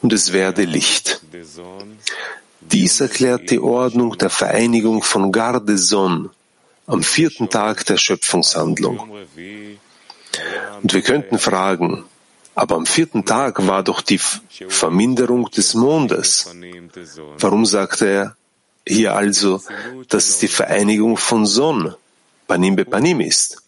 [0.00, 1.20] und es werde Licht.
[2.72, 6.30] Dies erklärt die Ordnung der Vereinigung von Gardeson
[6.86, 8.98] am vierten Tag der Schöpfungshandlung.
[10.82, 12.04] Und wir könnten fragen,
[12.54, 16.50] aber am vierten Tag war doch die Verminderung des Mondes.
[17.38, 18.36] Warum sagt er
[18.86, 19.62] hier also,
[20.08, 21.94] dass es die Vereinigung von Sonn,
[22.46, 23.62] Panim be Panim ist?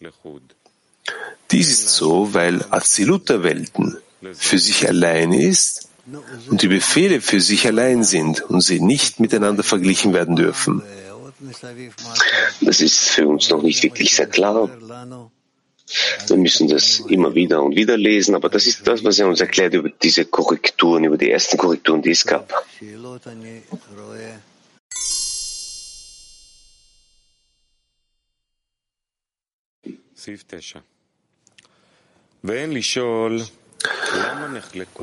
[1.51, 3.97] Dies ist so, weil Azilut Welten
[4.35, 5.89] für sich allein ist
[6.51, 10.83] und die Befehle für sich allein sind und sie nicht miteinander verglichen werden dürfen.
[12.61, 14.71] Das ist für uns noch nicht wirklich sehr klar.
[16.27, 19.41] Wir müssen das immer wieder und wieder lesen, aber das ist das, was er uns
[19.41, 22.53] erklärt über diese Korrekturen, über die ersten Korrekturen, die es gab.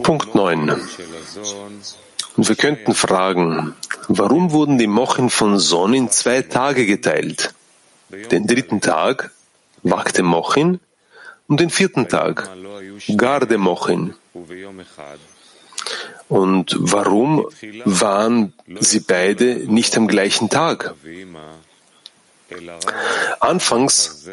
[0.03, 0.69] Punkt 9.
[2.37, 3.75] Und wir könnten fragen,
[4.07, 7.53] warum wurden die Mochen von Son in zwei Tage geteilt?
[8.31, 9.31] Den dritten Tag
[9.83, 10.79] wagte Mochin
[11.47, 12.49] und den vierten Tag
[13.15, 14.13] Garde Mochin.
[16.27, 17.47] Und warum
[17.85, 20.95] waren sie beide nicht am gleichen Tag?
[23.39, 24.27] Anfangs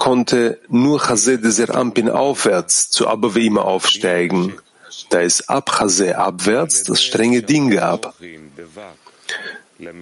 [0.00, 4.54] konnte nur Chazé de Serampin aufwärts zu Abavima aufsteigen,
[5.10, 8.14] da es ab Chazé abwärts das strenge Ding gab.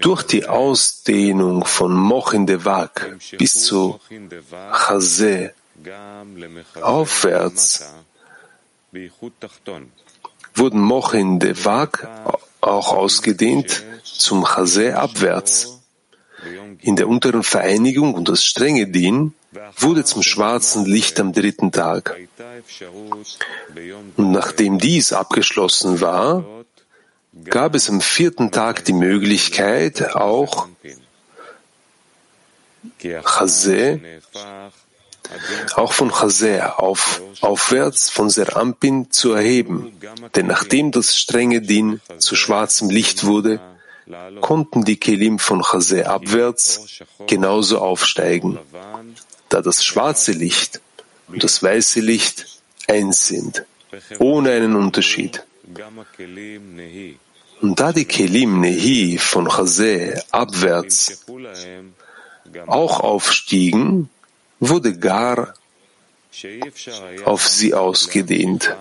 [0.01, 3.99] Durch die Ausdehnung von Mochin Devak bis zu
[4.73, 5.51] Chazé
[6.81, 7.85] aufwärts
[10.55, 12.09] wurden Mochin Devak
[12.61, 15.81] auch ausgedehnt zum Chazé abwärts.
[16.83, 19.35] In der unteren Vereinigung und das strenge Din
[19.77, 22.17] wurde zum schwarzen Licht am dritten Tag.
[24.17, 26.45] Und nachdem dies abgeschlossen war,
[27.45, 30.69] gab es am vierten Tag die Möglichkeit, auch
[33.01, 34.01] Chazé,
[35.75, 39.93] auch von Chazé auf, aufwärts von Serampin zu erheben.
[40.35, 43.61] Denn nachdem das strenge Din zu schwarzem Licht wurde,
[44.41, 48.59] konnten die Kelim von Chazé abwärts genauso aufsteigen,
[49.49, 50.81] da das schwarze Licht
[51.29, 52.47] und das weiße Licht
[52.89, 53.65] eins sind,
[54.19, 55.45] ohne einen Unterschied.
[57.61, 61.25] Und da die Kelim Nehi von Chazé abwärts
[62.67, 64.09] auch aufstiegen,
[64.61, 65.55] wurde Gar
[67.25, 68.75] auf sie ausgedehnt.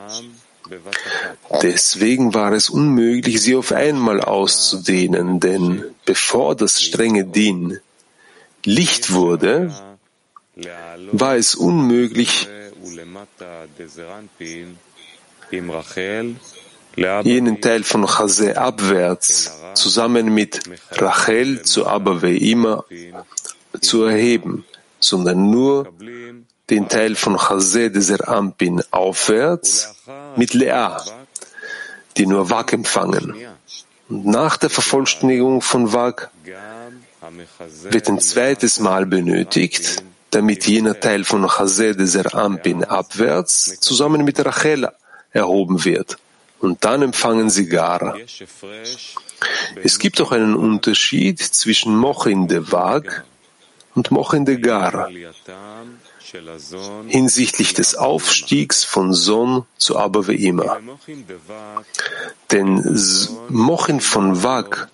[1.62, 7.80] Deswegen war es unmöglich, sie auf einmal auszudehnen, denn bevor das strenge Din
[8.64, 9.74] Licht wurde,
[11.12, 12.48] war es unmöglich,
[17.24, 22.84] jenen Teil von Chazé abwärts zusammen mit Rachel zu Abba Ve'ima
[23.82, 24.66] zu erheben,
[25.00, 25.94] sondern nur
[26.70, 29.96] den Teil von Chazé dieser Ampin aufwärts
[30.36, 30.98] mit Lea,
[32.18, 33.36] die nur Wag empfangen.
[34.10, 36.32] Und nach der Vervollständigung von Wag
[37.90, 44.44] wird ein zweites Mal benötigt, damit jener Teil von Chazé dieser Ampin abwärts zusammen mit
[44.44, 44.90] Rachel
[45.32, 46.18] erhoben wird.
[46.60, 48.18] Und dann empfangen sie Gar.
[49.84, 53.26] Es gibt auch einen Unterschied zwischen Mochin de Wag
[53.94, 55.10] und Mochin de Gar
[57.08, 60.80] hinsichtlich des Aufstiegs von Son zu immer.
[62.52, 63.00] Denn
[63.50, 64.90] Mochin von Wag,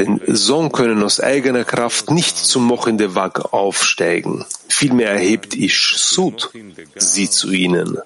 [0.00, 4.46] denn Son können aus eigener Kraft nicht zum Mochin de Wag aufsteigen.
[4.68, 6.50] Vielmehr erhebt Ish Sud
[6.96, 7.98] sie zu ihnen.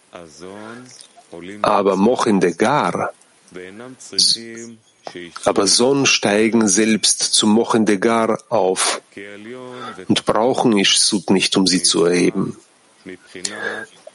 [1.62, 3.12] Aber Mochin de Gar,
[5.44, 9.00] aber Son steigen selbst zum Mochendegar auf
[10.08, 12.56] und brauchen Ishsut nicht, um sie zu erheben.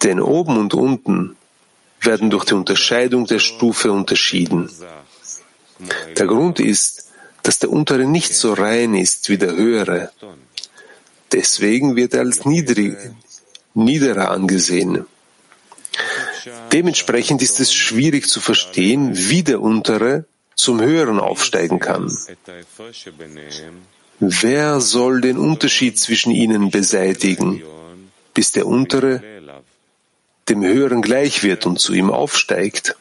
[0.03, 1.37] Denn oben und unten
[2.01, 4.69] werden durch die Unterscheidung der Stufe unterschieden.
[6.17, 7.08] Der Grund ist,
[7.43, 10.11] dass der untere nicht so rein ist wie der höhere.
[11.31, 12.97] Deswegen wird er als niedrig,
[13.73, 15.05] niederer angesehen.
[16.71, 20.25] Dementsprechend ist es schwierig zu verstehen, wie der untere
[20.55, 22.15] zum Höheren aufsteigen kann.
[24.19, 27.63] Wer soll den Unterschied zwischen ihnen beseitigen,
[28.33, 29.21] bis der untere
[30.49, 32.95] dem Höheren gleich wird und zu ihm aufsteigt?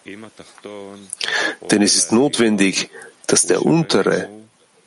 [1.71, 2.91] Denn es ist notwendig,
[3.29, 4.29] dass der untere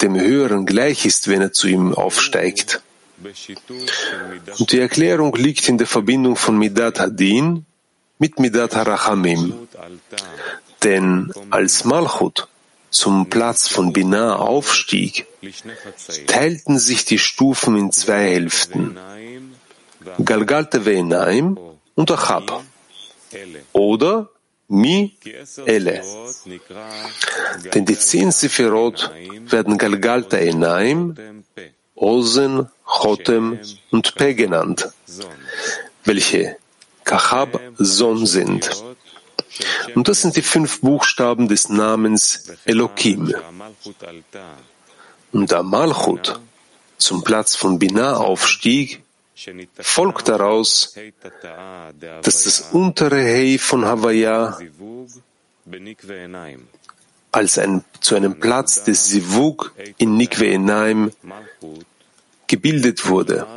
[0.02, 2.82] dem Höheren gleich ist, wenn er zu ihm aufsteigt.
[4.60, 7.66] Und die Erklärung liegt in der Verbindung von Midat Hadin
[8.18, 9.68] mit Midat Harachamim.
[10.84, 12.48] Denn als Malchut
[12.90, 15.28] zum Platz von Binah aufstieg,
[16.26, 18.98] teilten sich die Stufen in zwei Hälften.
[20.26, 21.58] Galgalte Ve'enaim
[21.94, 22.64] und Achab.
[23.72, 24.30] Oder
[24.72, 25.18] Mi
[25.66, 26.02] Ele.
[27.74, 29.12] Denn die zehn Sephirot
[29.50, 31.44] werden Galgalta Enaim,
[31.94, 33.60] Ozen, Chotem
[33.92, 34.90] und Pe genannt,
[36.06, 36.56] welche
[37.04, 38.72] Kachab Son sind.
[39.94, 43.36] Und das sind die fünf Buchstaben des Namens Elokim.
[45.34, 46.40] Und da Malchut
[46.98, 49.04] zum Platz von Binah aufstieg,
[49.80, 50.96] folgt daraus,
[52.22, 54.58] dass das untere Hei von Havaya
[57.32, 61.12] als ein, zu einem Platz des Sivug in Nikve Enaim
[62.48, 63.48] gebildet wurde.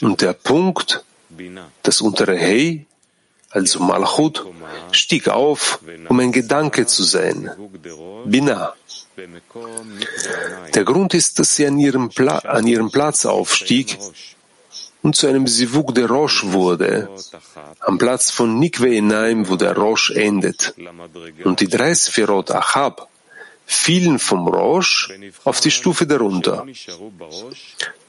[0.00, 1.04] Und der Punkt,
[1.82, 2.86] das untere Hei,
[3.50, 4.44] also Malchut,
[4.92, 7.50] stieg auf, um ein Gedanke zu sein.
[8.26, 8.74] Bina.
[10.74, 13.98] Der Grund ist, dass sie an ihrem, Pla an ihrem Platz aufstieg
[15.02, 17.08] und zu einem Sivuk der Rosh wurde,
[17.80, 20.74] am Platz von Nikve Enaim, wo der Rosh endet.
[21.44, 23.08] Und die drei Sphirot Achab
[23.64, 25.10] fielen vom Rosh
[25.44, 26.66] auf die Stufe darunter.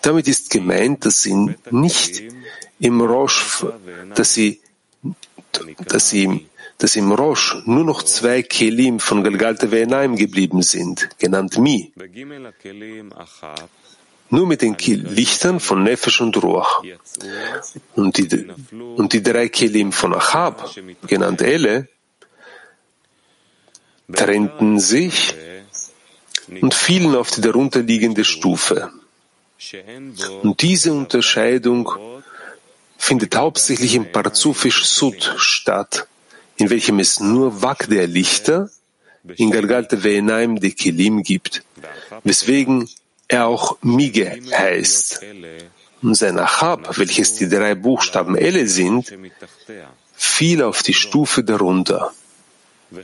[0.02, 2.24] Damit ist gemeint, dass sie nicht
[2.80, 3.66] im Rosh,
[4.16, 4.62] dass sie
[5.86, 6.46] dass, ihm,
[6.78, 11.92] dass im Rosh nur noch zwei Kelim von Galgalte Ve'enaim geblieben sind, genannt Mi.
[14.32, 16.84] Nur mit den Lichtern von Nefesh und Ruach.
[17.96, 18.48] Und die,
[18.96, 20.70] und die drei Kelim von Achab,
[21.08, 21.88] genannt Ele,
[24.14, 25.36] trennten sich
[26.62, 28.92] und fielen auf die darunterliegende Stufe.
[30.42, 31.92] Und diese Unterscheidung
[32.98, 36.08] findet hauptsächlich im Parzufisch Sud statt,
[36.58, 38.70] in welchem es nur Wak der Lichter,
[39.36, 41.64] in Galgalte Ve'enaim de Kelim gibt,
[42.24, 42.90] weswegen
[43.30, 45.22] er auch Mige heißt.
[46.02, 49.14] Und sein Achab, welches die drei Buchstaben Elle sind,
[50.16, 52.12] fiel auf die Stufe darunter,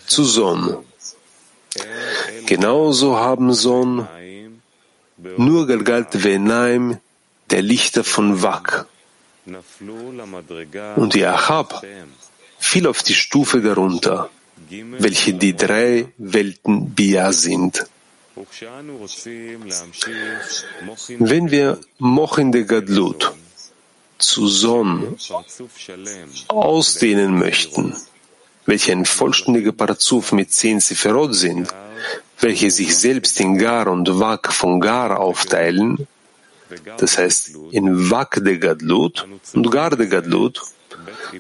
[0.06, 0.78] zu Son.
[2.46, 4.08] Genauso haben Son
[5.38, 6.98] nur Galgalt Ve'enaim,
[7.50, 8.88] der Lichter von Wak.
[10.96, 11.86] Und die Achab
[12.58, 14.30] fiel auf die Stufe darunter,
[14.98, 17.86] welche die drei Welten Bia sind.
[21.20, 23.34] Wenn wir Mochin de Gadlut
[24.18, 25.18] zu Son
[26.48, 27.96] ausdehnen möchten,
[28.66, 31.74] welche ein vollständiger Parazuf mit zehn Sephirot sind,
[32.40, 36.08] welche sich selbst in Gar und Wak von Gar aufteilen,
[36.98, 40.62] das heißt in Wak de Gadlut und Gar de Gadlut,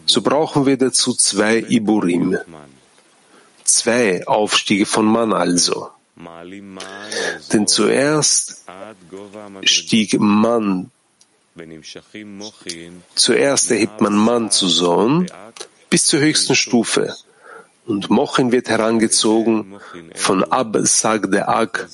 [0.05, 2.37] so brauchen wir dazu zwei Iburim,
[3.65, 5.89] zwei Aufstiege von Mann also.
[7.51, 8.63] Denn zuerst
[9.63, 10.91] stieg man,
[13.15, 15.29] zuerst erhebt man Mann zu Sohn
[15.89, 17.15] bis zur höchsten Stufe.
[17.85, 19.77] Und Mochin wird herangezogen
[20.15, 21.87] von Ab Sagde Ag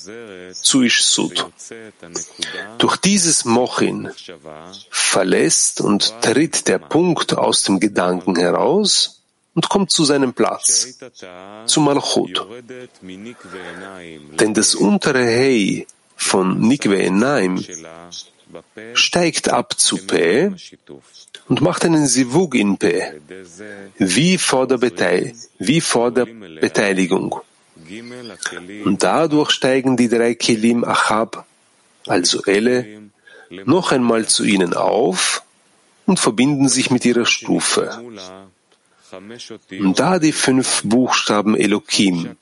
[0.52, 1.50] zu Ishsud.
[2.78, 4.10] Durch dieses Mochin
[4.88, 9.21] verlässt und tritt der Punkt aus dem Gedanken heraus
[9.54, 10.98] und kommt zu seinem Platz,
[11.66, 12.46] zu Malchut.
[14.40, 17.62] Denn das untere Hei von Nikve Enaim
[18.94, 20.52] steigt ab zu P
[21.48, 23.02] und macht einen Sivug in P,
[23.98, 27.40] wie vor der, Beteil wie vor der Beteiligung.
[28.84, 31.44] Und dadurch steigen die drei Kelim Achab,
[32.06, 33.10] also Elle,
[33.64, 35.42] noch einmal zu ihnen auf
[36.06, 38.02] und verbinden sich mit ihrer Stufe.
[39.12, 42.36] Und da die fünf Buchstaben Elokim,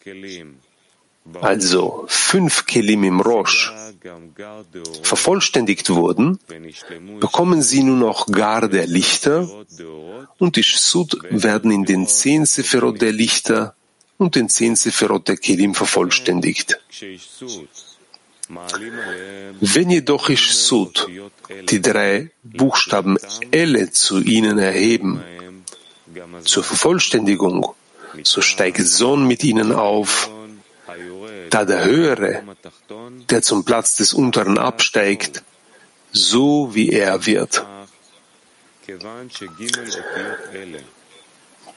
[1.41, 3.73] also fünf Kelim im Rosh,
[5.03, 6.39] vervollständigt wurden,
[7.21, 9.49] bekommen sie nun auch Gar der Lichter
[10.39, 13.75] und die Sud werden in den zehn Sephirot der Lichter
[14.17, 16.79] und den zehn Sephirot der Kelim vervollständigt.
[19.61, 21.09] Wenn jedoch ich Sud
[21.71, 23.17] die drei Buchstaben
[23.51, 25.23] Elle zu ihnen erheben,
[26.45, 27.75] zur Vervollständigung,
[28.25, 30.31] so steigt Sohn mit ihnen auf,
[31.51, 32.43] da der Höhere,
[33.29, 35.43] der zum Platz des Unteren absteigt,
[36.13, 37.65] so wie er wird.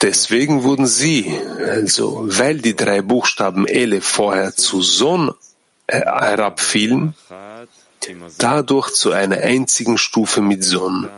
[0.01, 5.33] Deswegen wurden sie, also weil die drei Buchstaben Ele vorher zu Sohn
[5.87, 7.13] herabfielen,
[8.37, 11.09] dadurch zu einer einzigen Stufe mit Sohn.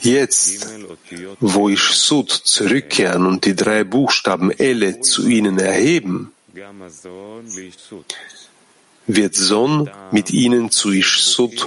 [0.00, 0.66] Jetzt,
[1.40, 6.32] wo ich Sud zurückkehren und die drei Buchstaben Elle zu ihnen erheben,
[9.06, 11.66] wird Son mit ihnen zu Ishsud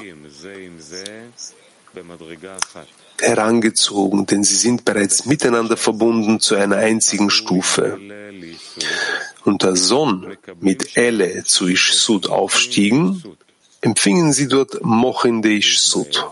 [3.20, 8.00] herangezogen, denn sie sind bereits miteinander verbunden zu einer einzigen Stufe.
[9.46, 13.24] Und da Son mit Elle zu Ishsud aufstiegen,
[13.82, 16.26] empfingen sie dort Mochin de Ishsud.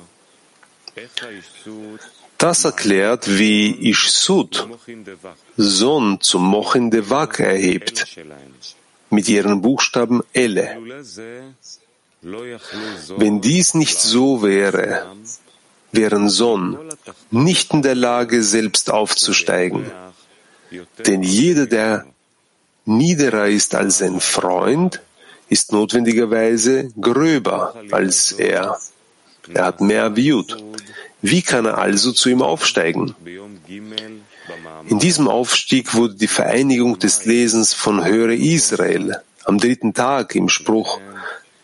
[2.38, 4.68] Das erklärt, wie Ishsud
[5.58, 8.06] Son zum Mochin de Wak erhebt,
[9.10, 10.78] mit ihren Buchstaben Elle.
[13.18, 15.06] Wenn dies nicht so wäre,
[15.92, 16.78] wären Son
[17.32, 19.92] nicht in der Lage, selbst aufzusteigen.
[21.06, 22.06] Denn jeder, der
[22.86, 25.02] niederer ist als sein Freund,
[25.50, 28.78] ist notwendigerweise gröber als er.
[29.54, 30.58] Er hat mehr Viut.
[31.22, 33.16] Wie kann er also zu ihm aufsteigen?
[34.88, 40.50] In diesem Aufstieg wurde die Vereinigung des Lesens von Höre Israel am dritten Tag im
[40.50, 41.00] Spruch,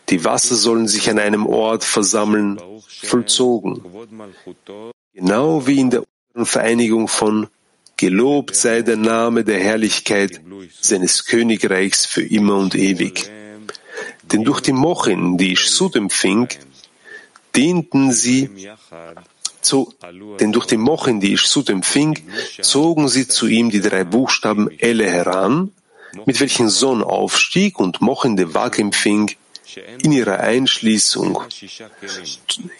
[0.08, 2.60] die Wasser sollen sich an einem Ort versammeln,
[3.02, 3.82] vollzogen.
[5.14, 6.02] Genau wie in der
[6.34, 7.48] Vereinigung von
[7.96, 10.40] Gelobt sei der Name der Herrlichkeit
[10.80, 13.30] seines Königreichs für immer und ewig.
[14.32, 16.48] Denn durch die Mochin, die ich Sud empfing,
[17.54, 18.68] dienten sie
[19.60, 19.92] zu,
[20.40, 22.18] denn durch die Mochin, die ich empfing,
[22.60, 25.72] zogen sie zu ihm die drei Buchstaben Elle heran,
[26.24, 29.36] mit welchen Sohn aufstieg und Mochin de Wag empfing,
[30.02, 31.42] in ihrer Einschließung,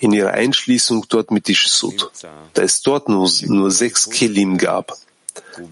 [0.00, 2.10] in ihrer Einschließung dort mit Ishsud,
[2.54, 4.96] da es dort nur, nur sechs Kelim gab.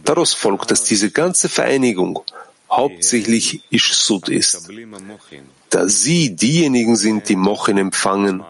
[0.05, 2.23] Daraus folgt, dass diese ganze Vereinigung
[2.71, 4.69] hauptsächlich Ishsud ist,
[5.75, 8.45] da sie diejenigen sind, die Mochin empfangen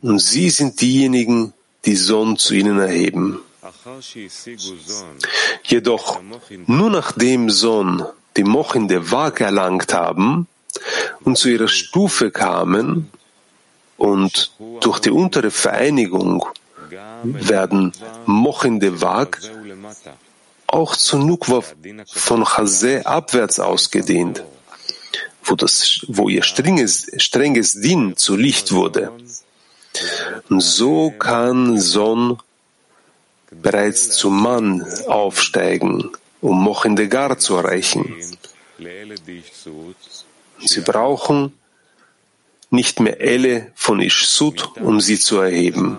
[0.00, 1.52] und sie sind diejenigen,
[1.84, 3.40] die Son zu ihnen erheben.
[5.64, 6.20] Jedoch,
[6.66, 8.04] nur nachdem Son
[8.36, 10.46] die Mochin der Waage erlangt haben
[11.24, 13.10] und zu ihrer Stufe kamen
[13.96, 16.46] und durch die untere Vereinigung
[17.24, 17.92] werden
[18.26, 19.40] Mochin der Waag
[20.68, 21.62] auch zu Nukwa
[22.06, 24.44] von Chazé abwärts ausgedehnt,
[25.50, 29.12] wo, das, wo ihr strenges, strenges Din zu Licht wurde.
[30.48, 32.38] Und so kann Son
[33.50, 36.10] bereits zum Mann aufsteigen,
[36.40, 38.14] um Mochendegar zu erreichen.
[40.64, 41.52] Sie brauchen
[42.70, 45.98] nicht mehr Elle von Ishsud, um sie zu erheben.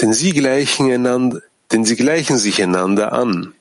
[0.00, 1.40] Denn sie gleichen einander,
[1.72, 3.54] denn sie gleichen sich einander an.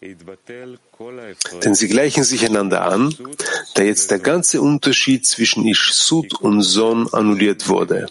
[1.64, 3.16] Denn sie gleichen sich einander an,
[3.74, 8.08] da jetzt der ganze Unterschied zwischen Ishsud und Son annulliert wurde.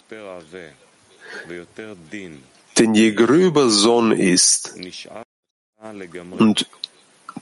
[2.77, 4.75] Denn je gröber Son ist
[6.37, 6.67] und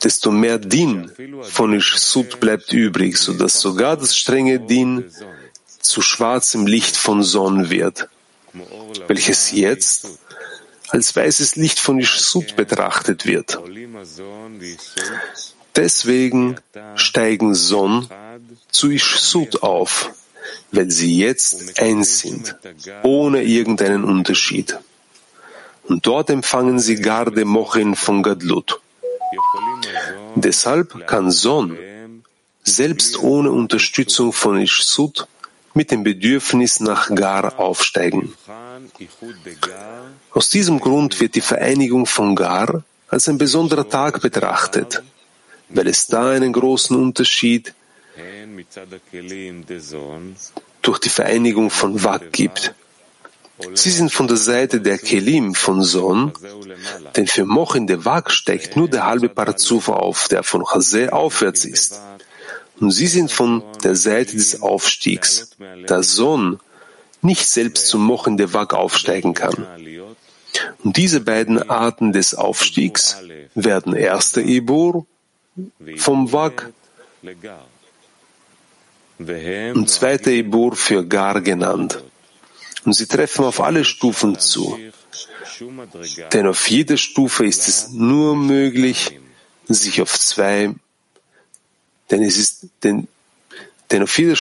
[0.03, 1.11] desto mehr Din
[1.43, 5.05] von Ishsud bleibt übrig, sodass sogar das strenge Din
[5.81, 8.07] zu schwarzem Licht von Son wird,
[9.07, 10.19] welches jetzt
[10.89, 13.59] als weißes Licht von Ishsud betrachtet wird.
[15.75, 16.57] Deswegen
[16.95, 18.07] steigen Son
[18.71, 20.11] zu Ishsud auf,
[20.71, 22.55] weil sie jetzt eins sind,
[23.03, 24.77] ohne irgendeinen Unterschied.
[25.83, 28.81] Und dort empfangen sie Garde Mochin von Gadlut.
[30.35, 31.77] Deshalb kann Son
[32.63, 35.27] selbst ohne Unterstützung von Ishsud
[35.73, 38.33] mit dem Bedürfnis nach Gar aufsteigen.
[40.31, 45.01] Aus diesem Grund wird die Vereinigung von Gar als ein besonderer Tag betrachtet,
[45.69, 47.73] weil es da einen großen Unterschied
[50.81, 52.73] durch die Vereinigung von Wak gibt.
[53.73, 56.31] Sie sind von der Seite der Kelim von Son,
[57.15, 61.09] denn für Moch in der Wak steigt nur der halbe Parzuf auf, der von Chazé
[61.09, 61.99] aufwärts ist.
[62.79, 65.49] Und sie sind von der Seite des Aufstiegs,
[65.87, 66.59] da Son
[67.21, 69.67] nicht selbst zum Moch in der Wak aufsteigen kann.
[70.83, 73.17] Und diese beiden Arten des Aufstiegs
[73.55, 75.05] werden erster Ibur
[75.97, 76.71] vom Wak
[79.19, 82.01] und zweiter Ibur für Gar genannt.
[82.85, 84.79] Und sie treffen auf alle Stufen zu.
[86.31, 89.19] Denn auf jeder Stufe ist es nur möglich,
[89.67, 90.73] sich auf zwei,
[92.09, 93.07] denn es ist, denn,
[93.91, 94.35] denn auf jeder